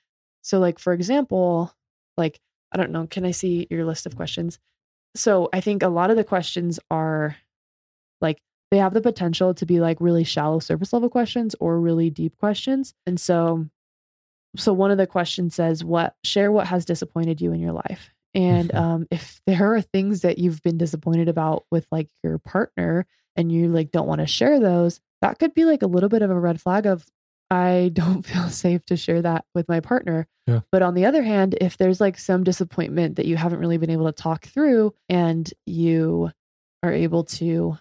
[0.42, 1.74] So, like, for example,
[2.16, 2.40] like,
[2.72, 4.58] I don't know, can I see your list of questions?
[5.14, 7.36] So, I think a lot of the questions are
[8.20, 12.10] like, they have the potential to be like really shallow surface level questions or really
[12.10, 12.94] deep questions.
[13.06, 13.66] And so,
[14.56, 18.10] so one of the questions says, What share what has disappointed you in your life?
[18.34, 23.06] And um, if there are things that you've been disappointed about with like your partner
[23.36, 26.22] and you like don't want to share those, that could be like a little bit
[26.22, 27.04] of a red flag of
[27.50, 30.28] I don't feel safe to share that with my partner.
[30.46, 30.60] Yeah.
[30.70, 33.90] But on the other hand, if there's like some disappointment that you haven't really been
[33.90, 36.30] able to talk through and you
[36.82, 37.76] are able to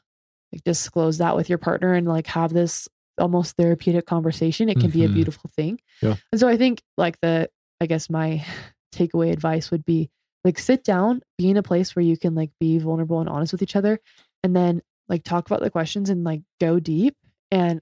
[0.52, 2.88] like disclose that with your partner and like have this
[3.20, 4.92] almost therapeutic conversation, it can mm-hmm.
[4.92, 5.16] be a mm-hmm.
[5.16, 5.80] beautiful thing.
[6.02, 6.16] Yeah.
[6.32, 7.50] And so I think like the
[7.82, 8.46] I guess my
[8.96, 10.10] takeaway advice would be
[10.44, 13.52] like sit down, be in a place where you can like be vulnerable and honest
[13.52, 14.00] with each other
[14.44, 17.16] and then like talk about the questions and like go deep
[17.52, 17.82] and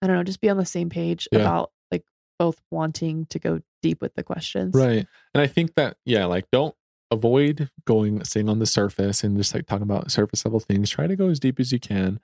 [0.00, 1.40] I don't know, just be on the same page yeah.
[1.40, 2.02] about like
[2.38, 4.74] both wanting to go deep with the questions.
[4.74, 5.06] Right.
[5.34, 6.74] And I think that yeah, like don't
[7.12, 10.90] avoid going staying on the surface and just like talking about surface level things.
[10.90, 12.18] Try to go as deep as you can.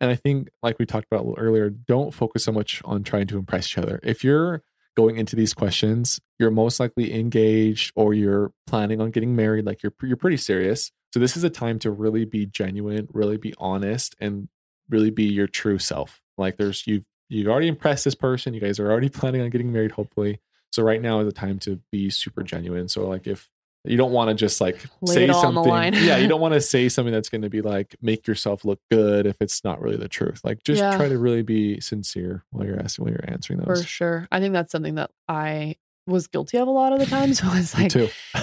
[0.00, 3.38] And I think, like we talked about earlier, don't focus so much on trying to
[3.38, 4.00] impress each other.
[4.02, 4.62] If you're
[4.96, 9.82] going into these questions, you're most likely engaged or you're planning on getting married, like
[9.82, 10.90] you're you're pretty serious.
[11.12, 14.48] So this is a time to really be genuine, really be honest and
[14.88, 16.20] really be your true self.
[16.38, 19.72] Like there's you've you've already impressed this person, you guys are already planning on getting
[19.72, 20.40] married hopefully.
[20.72, 22.88] So right now is the time to be super genuine.
[22.88, 23.50] So like if
[23.84, 25.72] you don't want to just like Lay say something.
[25.94, 28.80] yeah, you don't want to say something that's going to be like make yourself look
[28.90, 30.40] good if it's not really the truth.
[30.44, 30.96] Like just yeah.
[30.96, 33.80] try to really be sincere while you're asking while you're answering those.
[33.80, 34.28] For sure.
[34.30, 37.42] I think that's something that I was guilty of a lot of the times.
[37.44, 37.92] was like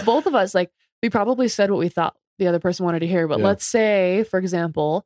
[0.05, 0.71] both of us like
[1.03, 3.45] we probably said what we thought the other person wanted to hear, but yeah.
[3.45, 5.05] let's say for example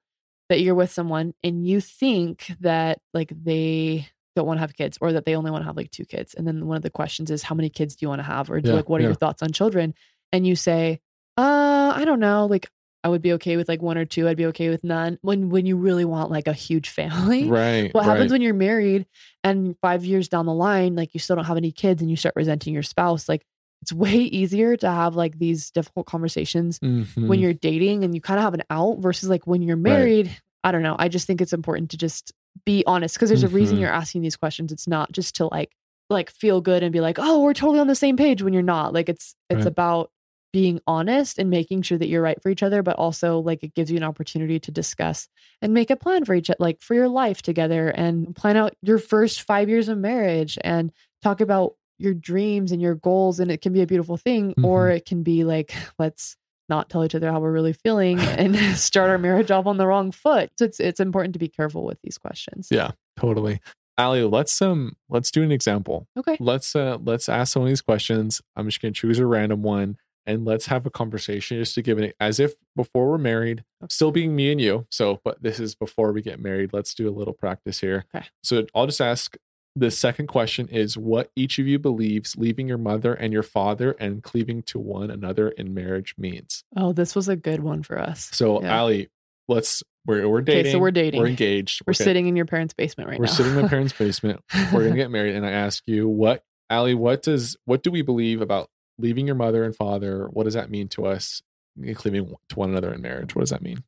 [0.49, 4.97] that you're with someone and you think that like they don't want to have kids
[5.01, 6.33] or that they only want to have like two kids.
[6.33, 8.49] And then one of the questions is how many kids do you want to have
[8.49, 9.93] or yeah, like what are your thoughts on children?
[10.33, 10.99] And you say,
[11.37, 12.69] uh, I don't know, like
[13.03, 14.27] I would be okay with like one or two.
[14.27, 15.17] I'd be okay with none.
[15.21, 17.93] When when you really want like a huge family, right?
[17.93, 18.35] What happens right.
[18.35, 19.05] when you're married
[19.43, 22.15] and five years down the line, like you still don't have any kids and you
[22.17, 23.27] start resenting your spouse?
[23.27, 23.43] Like
[23.81, 27.27] it's way easier to have like these difficult conversations Mhm.
[27.27, 30.29] when you're dating and you kind of have an out versus like when you're married.
[30.63, 30.95] I don't know.
[30.99, 32.31] I just think it's important to just
[32.65, 33.81] be honest because there's a reason Mhm.
[33.81, 34.71] you're asking these questions.
[34.71, 35.71] It's not just to like
[36.11, 38.61] like feel good and be like, "Oh, we're totally on the same page" when you're
[38.61, 38.93] not.
[38.93, 39.65] Like it's it's Right.
[39.65, 40.11] about
[40.53, 43.73] being honest and making sure that you're right for each other, but also like it
[43.73, 45.27] gives you an opportunity to discuss
[45.61, 48.97] and make a plan for each like for your life together and plan out your
[48.97, 53.61] first 5 years of marriage and talk about your dreams and your goals and it
[53.61, 54.97] can be a beautiful thing or Mm-hmm.
[54.97, 56.35] it can be like let's
[56.67, 59.85] not tell each other how we're really feeling and start our marriage off on the
[59.85, 60.49] wrong foot.
[60.57, 62.69] So it's it's important to be careful with these questions.
[62.71, 62.91] Yeah.
[63.19, 63.59] totally.
[63.97, 66.07] Allie, let's um let's do an example.
[66.17, 66.37] Okay.
[66.39, 68.41] Let's uh let's ask some of these questions.
[68.55, 71.97] I'm just gonna choose a random one and let's have a conversation just to give
[71.99, 74.85] it as if before we're married, still being me and you.
[74.91, 76.71] So, but this is before we get married.
[76.73, 78.05] Let's do a little practice here.
[78.15, 78.25] Okay.
[78.43, 79.35] So I'll just ask
[79.75, 83.91] the second question is what each of you believes leaving your mother and your father
[83.99, 86.63] and cleaving to one another in marriage means.
[86.75, 88.29] Oh, this was a good one for us.
[88.33, 88.75] So Yeah.
[88.77, 89.09] Allie,
[89.47, 90.61] let's we're we're dating.
[90.61, 91.21] Okay, so we're dating.
[91.21, 91.83] We're engaged.
[91.85, 92.03] We're Okay.
[92.03, 93.23] sitting in your parents' basement right now.
[93.23, 94.41] We're sitting in my parents' basement.
[94.73, 98.01] We're gonna get married, and I ask you, what, Allie, what does what do we
[98.01, 98.67] believe about
[99.01, 100.27] leaving your mother and father?
[100.31, 101.41] What does that mean to us?
[101.85, 103.35] Eh, cleaving to one another in marriage.
[103.35, 103.83] What does that mean?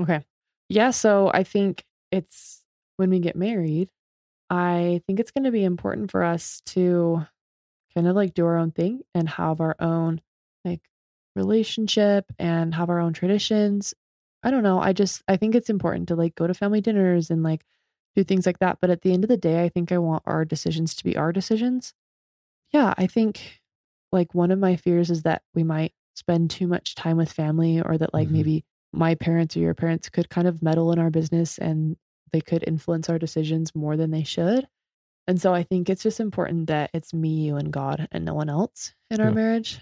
[0.00, 0.24] Okay.
[0.68, 0.90] Yeah.
[0.90, 2.62] So I think it's
[2.96, 3.90] when we get married,
[4.50, 7.26] I think it's going to be important for us to
[7.94, 10.20] kind of like do our own thing and have our own
[10.64, 10.80] like
[11.34, 13.94] relationship and have our own traditions.
[14.42, 14.80] I don't know.
[14.80, 17.64] I just, I think it's important to like go to family dinners and like
[18.14, 18.78] do things like that.
[18.80, 21.16] But at the end of the day, I think I want our decisions to be
[21.16, 21.94] our decisions.
[22.72, 22.92] Yeah.
[22.98, 23.61] I think
[24.12, 27.80] like one of my fears is that we might spend too much time with family
[27.80, 28.32] or that like Mhm.
[28.32, 31.96] maybe my parents or your parents could kind of meddle in our business and
[32.32, 34.68] they could influence our decisions more than they should.
[35.26, 38.34] And so I think it's just important that it's me, you, and God and no
[38.34, 39.34] one else in our Yeah.
[39.34, 39.80] marriage.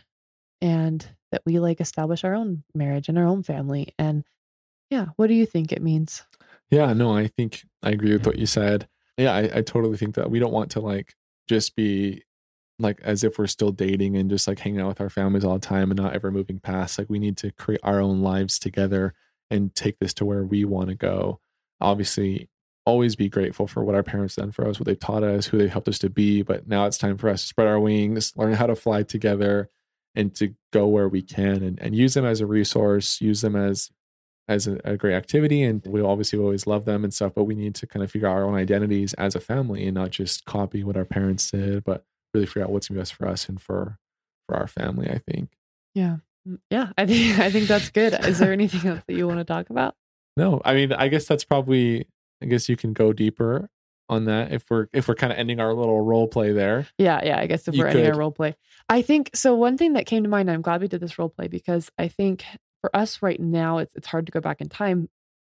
[0.61, 3.95] And that we like establish our own marriage and our own family.
[3.99, 4.25] And
[4.91, 6.23] yeah, what do you think it means?
[6.71, 8.89] Yeah, no, I think I agree with what you said.
[9.17, 11.15] Yeah, I, I totally think that we don't want to like
[11.49, 12.23] just be
[12.81, 15.55] like as if we're still dating and just like hanging out with our families all
[15.55, 16.99] the time and not ever moving past.
[16.99, 19.15] Like we need to create our own lives together
[19.51, 21.41] and take this to where we want to go.
[21.81, 22.49] Obviously,
[22.87, 25.59] always be grateful for what our parents done for us, what they've taught us, who
[25.59, 26.43] they've helped us to be.
[26.43, 29.71] But now it's time for us to spread our wings, learn how to fly together,
[30.15, 33.57] and to go where we can and, and use them as a resource, use them
[33.57, 33.91] as
[34.51, 37.55] as a, a great activity and we obviously always love them and stuff but we
[37.55, 40.45] need to kind of figure out our own identities as a family and not just
[40.45, 43.99] copy what our parents did but really figure out what's best for us and for
[44.49, 45.51] for our family i think
[45.95, 46.17] Yeah.
[46.49, 46.93] Mm, Yeah.
[46.97, 48.15] I think I think that's good.
[48.25, 49.95] Is there anything else that you want to talk about?
[50.37, 52.07] no i mean i guess that's probably
[52.43, 53.69] i guess you can go deeper
[54.09, 57.21] on that if we're if we're kind of ending our little role play there Yeah,
[57.25, 57.39] yeah.
[57.39, 58.57] I guess if You we're ending our role play,
[58.89, 59.55] I think so.
[59.55, 62.09] One thing that came to mind, I'm glad we did this role play because I
[62.09, 62.45] think
[62.81, 65.09] for us right now, it's it's hard to go back in time,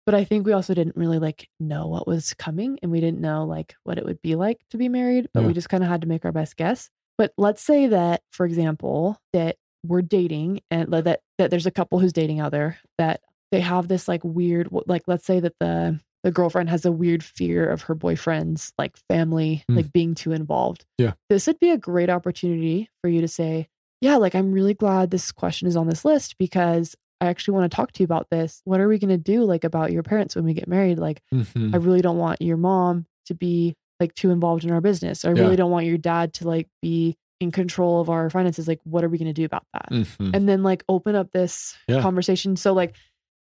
[0.05, 3.21] but I think we also didn't really like know what was coming, and we didn't
[3.21, 5.47] know like what it would be like to be married, but Yeah.
[5.47, 6.89] we just kind of had to make our best guess.
[7.17, 11.99] But let's say that, for example, that we're dating, and that that there's a couple
[11.99, 15.99] who's dating out there that they have this like weird, like let's say that the
[16.23, 19.75] the girlfriend has a weird fear of her boyfriend's like family Mm.
[19.75, 21.13] like being too involved Yeah.
[21.29, 23.67] this would be a great opportunity for you to say,
[23.99, 27.71] Yeah, like I'm really glad this question is on this list because I actually want
[27.71, 28.61] to talk to you about this.
[28.65, 30.99] What are we going to do like about your parents when we get married?
[30.99, 31.73] Like, Mhm.
[31.73, 35.23] I really don't want your mom to be like too involved in our business.
[35.23, 35.41] I Yeah.
[35.41, 38.67] really don't want your dad to like be in control of our finances.
[38.67, 39.89] Like, what are we going to do about that?
[39.91, 40.35] Mhm.
[40.35, 42.01] and then like open up this Yeah.
[42.01, 42.95] conversation so like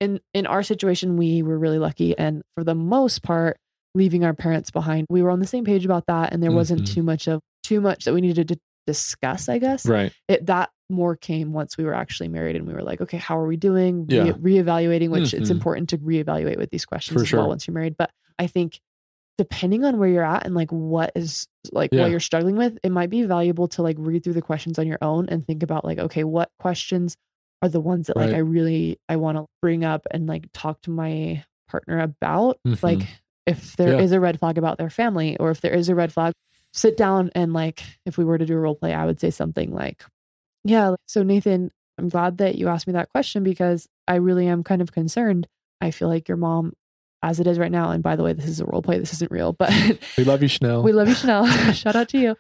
[0.01, 3.57] in in our situation we were really lucky and for the most part
[3.95, 6.83] leaving our parents behind we were on the same page about that and there wasn't
[6.83, 6.95] Mhm.
[6.95, 10.71] too much of too much that we needed to discuss i guess right it that
[10.89, 13.57] more came once we were actually married and we were like okay how are we
[13.57, 14.33] doing Yeah.
[14.39, 15.57] Re- reevaluating which it's Mhm.
[15.57, 17.41] important to reevaluate with these questions For as sure.
[17.41, 18.81] well once you're married but i think
[19.39, 22.03] depending on where you're at and like what is like Yeah.
[22.03, 24.87] what you're struggling with it might be valuable to like read through the questions on
[24.87, 27.17] your own and think about like okay what questions
[27.63, 30.81] are the ones that like i really i want to bring up and like talk
[30.83, 32.83] to my partner about Mhm.
[32.83, 33.03] like
[33.47, 34.19] if there is Yeah.
[34.19, 36.33] a red flag about their family or if there is a red flag
[36.73, 39.31] sit down and like if we were to do a role play i would say
[39.31, 40.05] something like
[40.69, 44.63] yeah so nathan i'm glad that you asked me that question because i really am
[44.65, 45.47] kind of concerned.
[45.81, 46.73] I feel like your mom
[47.23, 49.13] as it is right now and by the way this is a role play this
[49.15, 49.71] isn't real but
[50.17, 50.83] we love you chanel.
[50.83, 51.47] we love you chanel.
[51.73, 52.35] Shout out to you.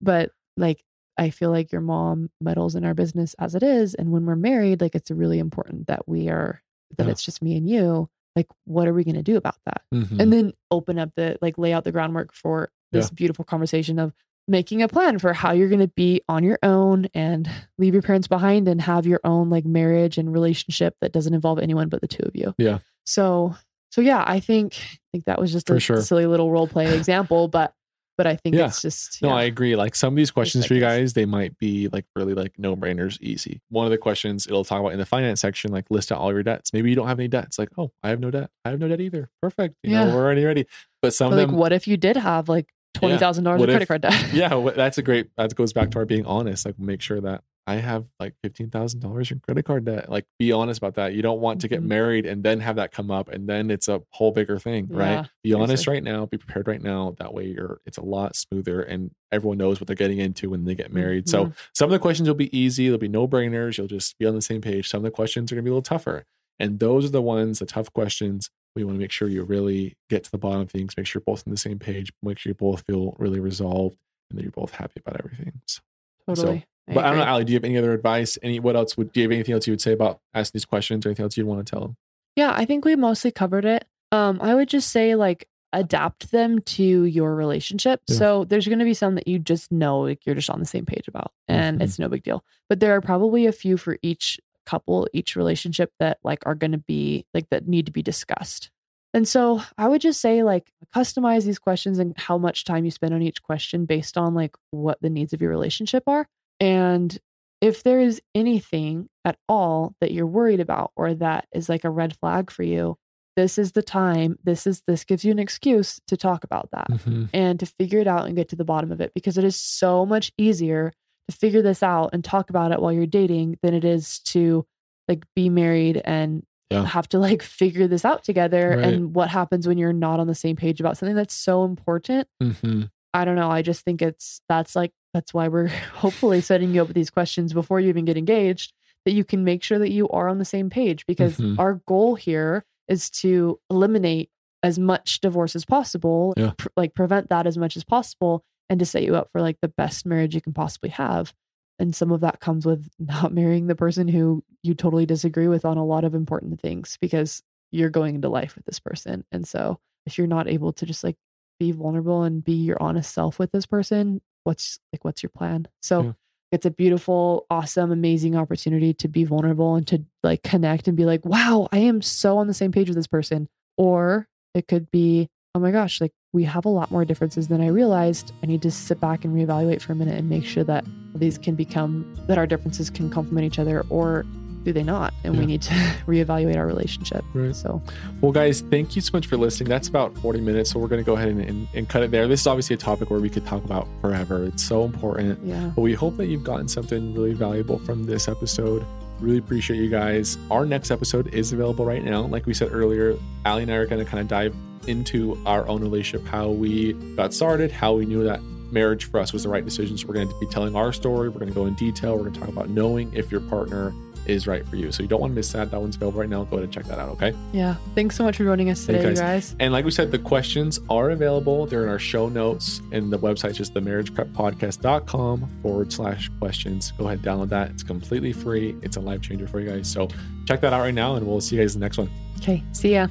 [0.00, 0.82] But like
[1.18, 4.34] i feel like your mom meddles in our business as it is and when we're
[4.36, 6.62] married like it's really important that we are
[6.96, 7.12] that Yeah.
[7.12, 8.08] it's just me and you.
[8.36, 9.82] Like what are we going to do about that?
[9.94, 10.20] Mhm.
[10.20, 14.12] and then open up the like lay out the groundwork for this beautiful conversation of
[14.48, 18.02] making a plan for how you're going to be on your own and leave your
[18.02, 22.00] parents behind and have your own like marriage and relationship that doesn't involve anyone but
[22.00, 22.52] the two of you.
[22.58, 22.78] Yeah.
[23.06, 23.54] So,
[23.90, 26.00] so yeah, I think I think that was just For a sure.
[26.02, 27.72] silly little role play example, but
[28.18, 28.66] but I think Yeah.
[28.66, 29.34] it's just No, yeah.
[29.36, 29.74] I agree.
[29.76, 32.76] Like some of these questions for you guys, they might be like really like no
[32.76, 33.62] brainers, easy.
[33.70, 36.32] One of the questions it'll talk about in the finance section, like list out all
[36.32, 36.72] your debts.
[36.72, 37.58] Maybe you don't have any debts.
[37.58, 38.50] Like, oh, I have no debt.
[38.64, 39.30] I have no debt either.
[39.40, 39.76] Perfect.
[39.82, 40.14] You know, Yeah.
[40.14, 40.66] we're already ready.
[41.00, 43.68] But some But, of like what if you did have like twenty thousand dollars What
[43.68, 44.32] of credit card debt?
[44.32, 45.30] yeah, that's a great.
[45.36, 46.66] That goes back to our being honest.
[46.66, 50.08] Like, make sure that I have like fifteen thousand dollars in credit card debt.
[50.10, 51.14] Like, be honest about that.
[51.14, 51.86] You don't want to get Mhm.
[51.86, 54.96] married and then have that come up, and then it's a whole bigger thing, Yeah,
[54.98, 55.28] right?
[55.44, 56.26] Be honest right now.
[56.26, 57.14] Be prepared right now.
[57.18, 57.80] That way, you're.
[57.86, 61.28] It's a lot smoother, and everyone knows what they're getting into when they get married.
[61.28, 61.52] So, Mhm.
[61.74, 62.86] some of the questions will be easy.
[62.86, 63.78] There'll be no brainers.
[63.78, 64.88] You'll just be on the same page.
[64.88, 66.24] Some of the questions are going to be a little tougher.
[66.58, 69.96] And those are the ones, the tough questions, we want to make sure you really
[70.08, 72.38] get to the bottom of things, make sure you're both on the same page, make
[72.38, 73.96] sure you both feel really resolved
[74.30, 75.52] and that you're both happy about everything.
[75.66, 75.80] So,
[76.26, 76.64] totally.
[76.86, 77.30] but I don't know, agree.
[77.30, 78.38] Allie, do you have any other advice?
[78.42, 80.64] Any, what else would, do you have anything else you would say about asking these
[80.64, 81.96] questions or anything else you'd want to tell them?
[82.36, 83.84] Yeah, I think we mostly covered it.
[84.10, 88.00] Um, I would just say like adapt them to your relationship.
[88.06, 88.16] Yeah.
[88.16, 90.66] So there's going to be some that you just know like you're just on the
[90.66, 91.84] same page about, and Mhm.
[91.84, 92.44] it's no big deal.
[92.68, 94.38] But there are probably a few for each
[94.72, 98.70] couple, each relationship that like are going to be like that need to be discussed.
[99.14, 102.90] And so I would just say like customize these questions and how much time you
[102.90, 106.26] spend on each question based on like what the needs of your relationship are.
[106.60, 107.16] And
[107.60, 111.90] if there is anything at all that you're worried about or that is like a
[111.90, 112.96] red flag for you,
[113.36, 114.38] this is the time.
[114.44, 117.24] This is this gives you an excuse to talk about that Mm-hmm.
[117.32, 119.56] and to figure it out and get to the bottom of it because it is
[119.60, 120.92] so much easier
[121.28, 124.66] to figure this out and talk about it while you're dating than it is to
[125.08, 126.84] like be married and Yeah.
[126.84, 128.84] have to like figure this out together Right.
[128.94, 132.28] and what happens when you're not on the same page about something that's so important
[132.42, 132.82] Mm-hmm.
[133.14, 133.50] I don't know.
[133.50, 137.10] I just think it's that's like that's why we're hopefully setting you up with these
[137.10, 138.72] questions before you even get engaged
[139.04, 141.58] that you can make sure that you are on the same page because Mhm.
[141.58, 144.30] our goal here is to eliminate
[144.62, 146.52] as much divorce as possible, Yeah.
[146.56, 149.58] pr- like prevent that as much as possible and to set you up for like
[149.60, 151.34] the best marriage you can possibly have.
[151.78, 155.64] And some of that comes with not marrying the person who you totally disagree with
[155.64, 159.24] on a lot of important things because you're going into life with this person.
[159.32, 161.16] And so if you're not able to just like
[161.58, 165.68] be vulnerable and be your honest self with this person, what's like what's your plan?
[165.80, 166.12] So Yeah.
[166.52, 171.04] it's a beautiful, awesome, amazing opportunity to be vulnerable and to like connect and be
[171.06, 173.48] like, wow, I am so on the same page with this person.
[173.78, 177.60] Or it could be, oh my gosh, like we have a lot more differences than
[177.60, 178.32] I realized.
[178.42, 180.84] I need to sit back and reevaluate for a minute and make sure that
[181.14, 184.24] these can become that our differences can complement each other or
[184.62, 185.12] do they not?
[185.24, 185.40] And Yeah.
[185.40, 185.70] we need to
[186.06, 187.22] reevaluate our relationship.
[187.34, 187.54] Right.
[187.54, 187.82] So
[188.22, 189.68] Well, guys, thank you so much for listening.
[189.68, 190.70] That's about 40 minutes.
[190.70, 192.26] So we're going to go ahead and, and, and cut it there.
[192.28, 194.44] This is obviously a topic where we could talk about forever.
[194.46, 195.44] It's so important.
[195.44, 195.72] yeah.
[195.74, 198.86] But we hope that you've gotten something really valuable from this episode.
[199.22, 200.36] Really appreciate you guys.
[200.50, 202.22] Our next episode is available right now.
[202.22, 204.52] Like we said earlier, Allie and I are going to kind of dive
[204.88, 208.42] into our own relationship, how we got started, how we knew that
[208.72, 209.96] marriage for us was the right decision.
[209.96, 211.28] So we're going to be telling our story.
[211.28, 212.16] We're going to go in detail.
[212.16, 213.94] We're going to talk about knowing if your partner
[214.26, 214.92] is right for you.
[214.92, 215.70] So you don't want to miss that.
[215.70, 216.44] That one's available right now.
[216.44, 217.10] Go ahead and check that out.
[217.10, 217.34] Okay.
[217.52, 217.76] Yeah.
[217.94, 219.20] Thanks so much for joining us today, you guys.
[219.20, 219.56] guys.
[219.60, 221.66] And like we said, the questions are available.
[221.66, 226.92] They're in our show notes, and the website's just the marriagepreppodcast.com forward slash questions.
[226.92, 227.70] Go ahead download that.
[227.70, 228.76] It's completely free.
[228.82, 229.90] It's a life changer for you guys.
[229.90, 230.08] So
[230.46, 232.10] check that out right now, and we'll see you guys in the next one.
[232.38, 232.62] Okay.
[232.72, 233.08] See ya.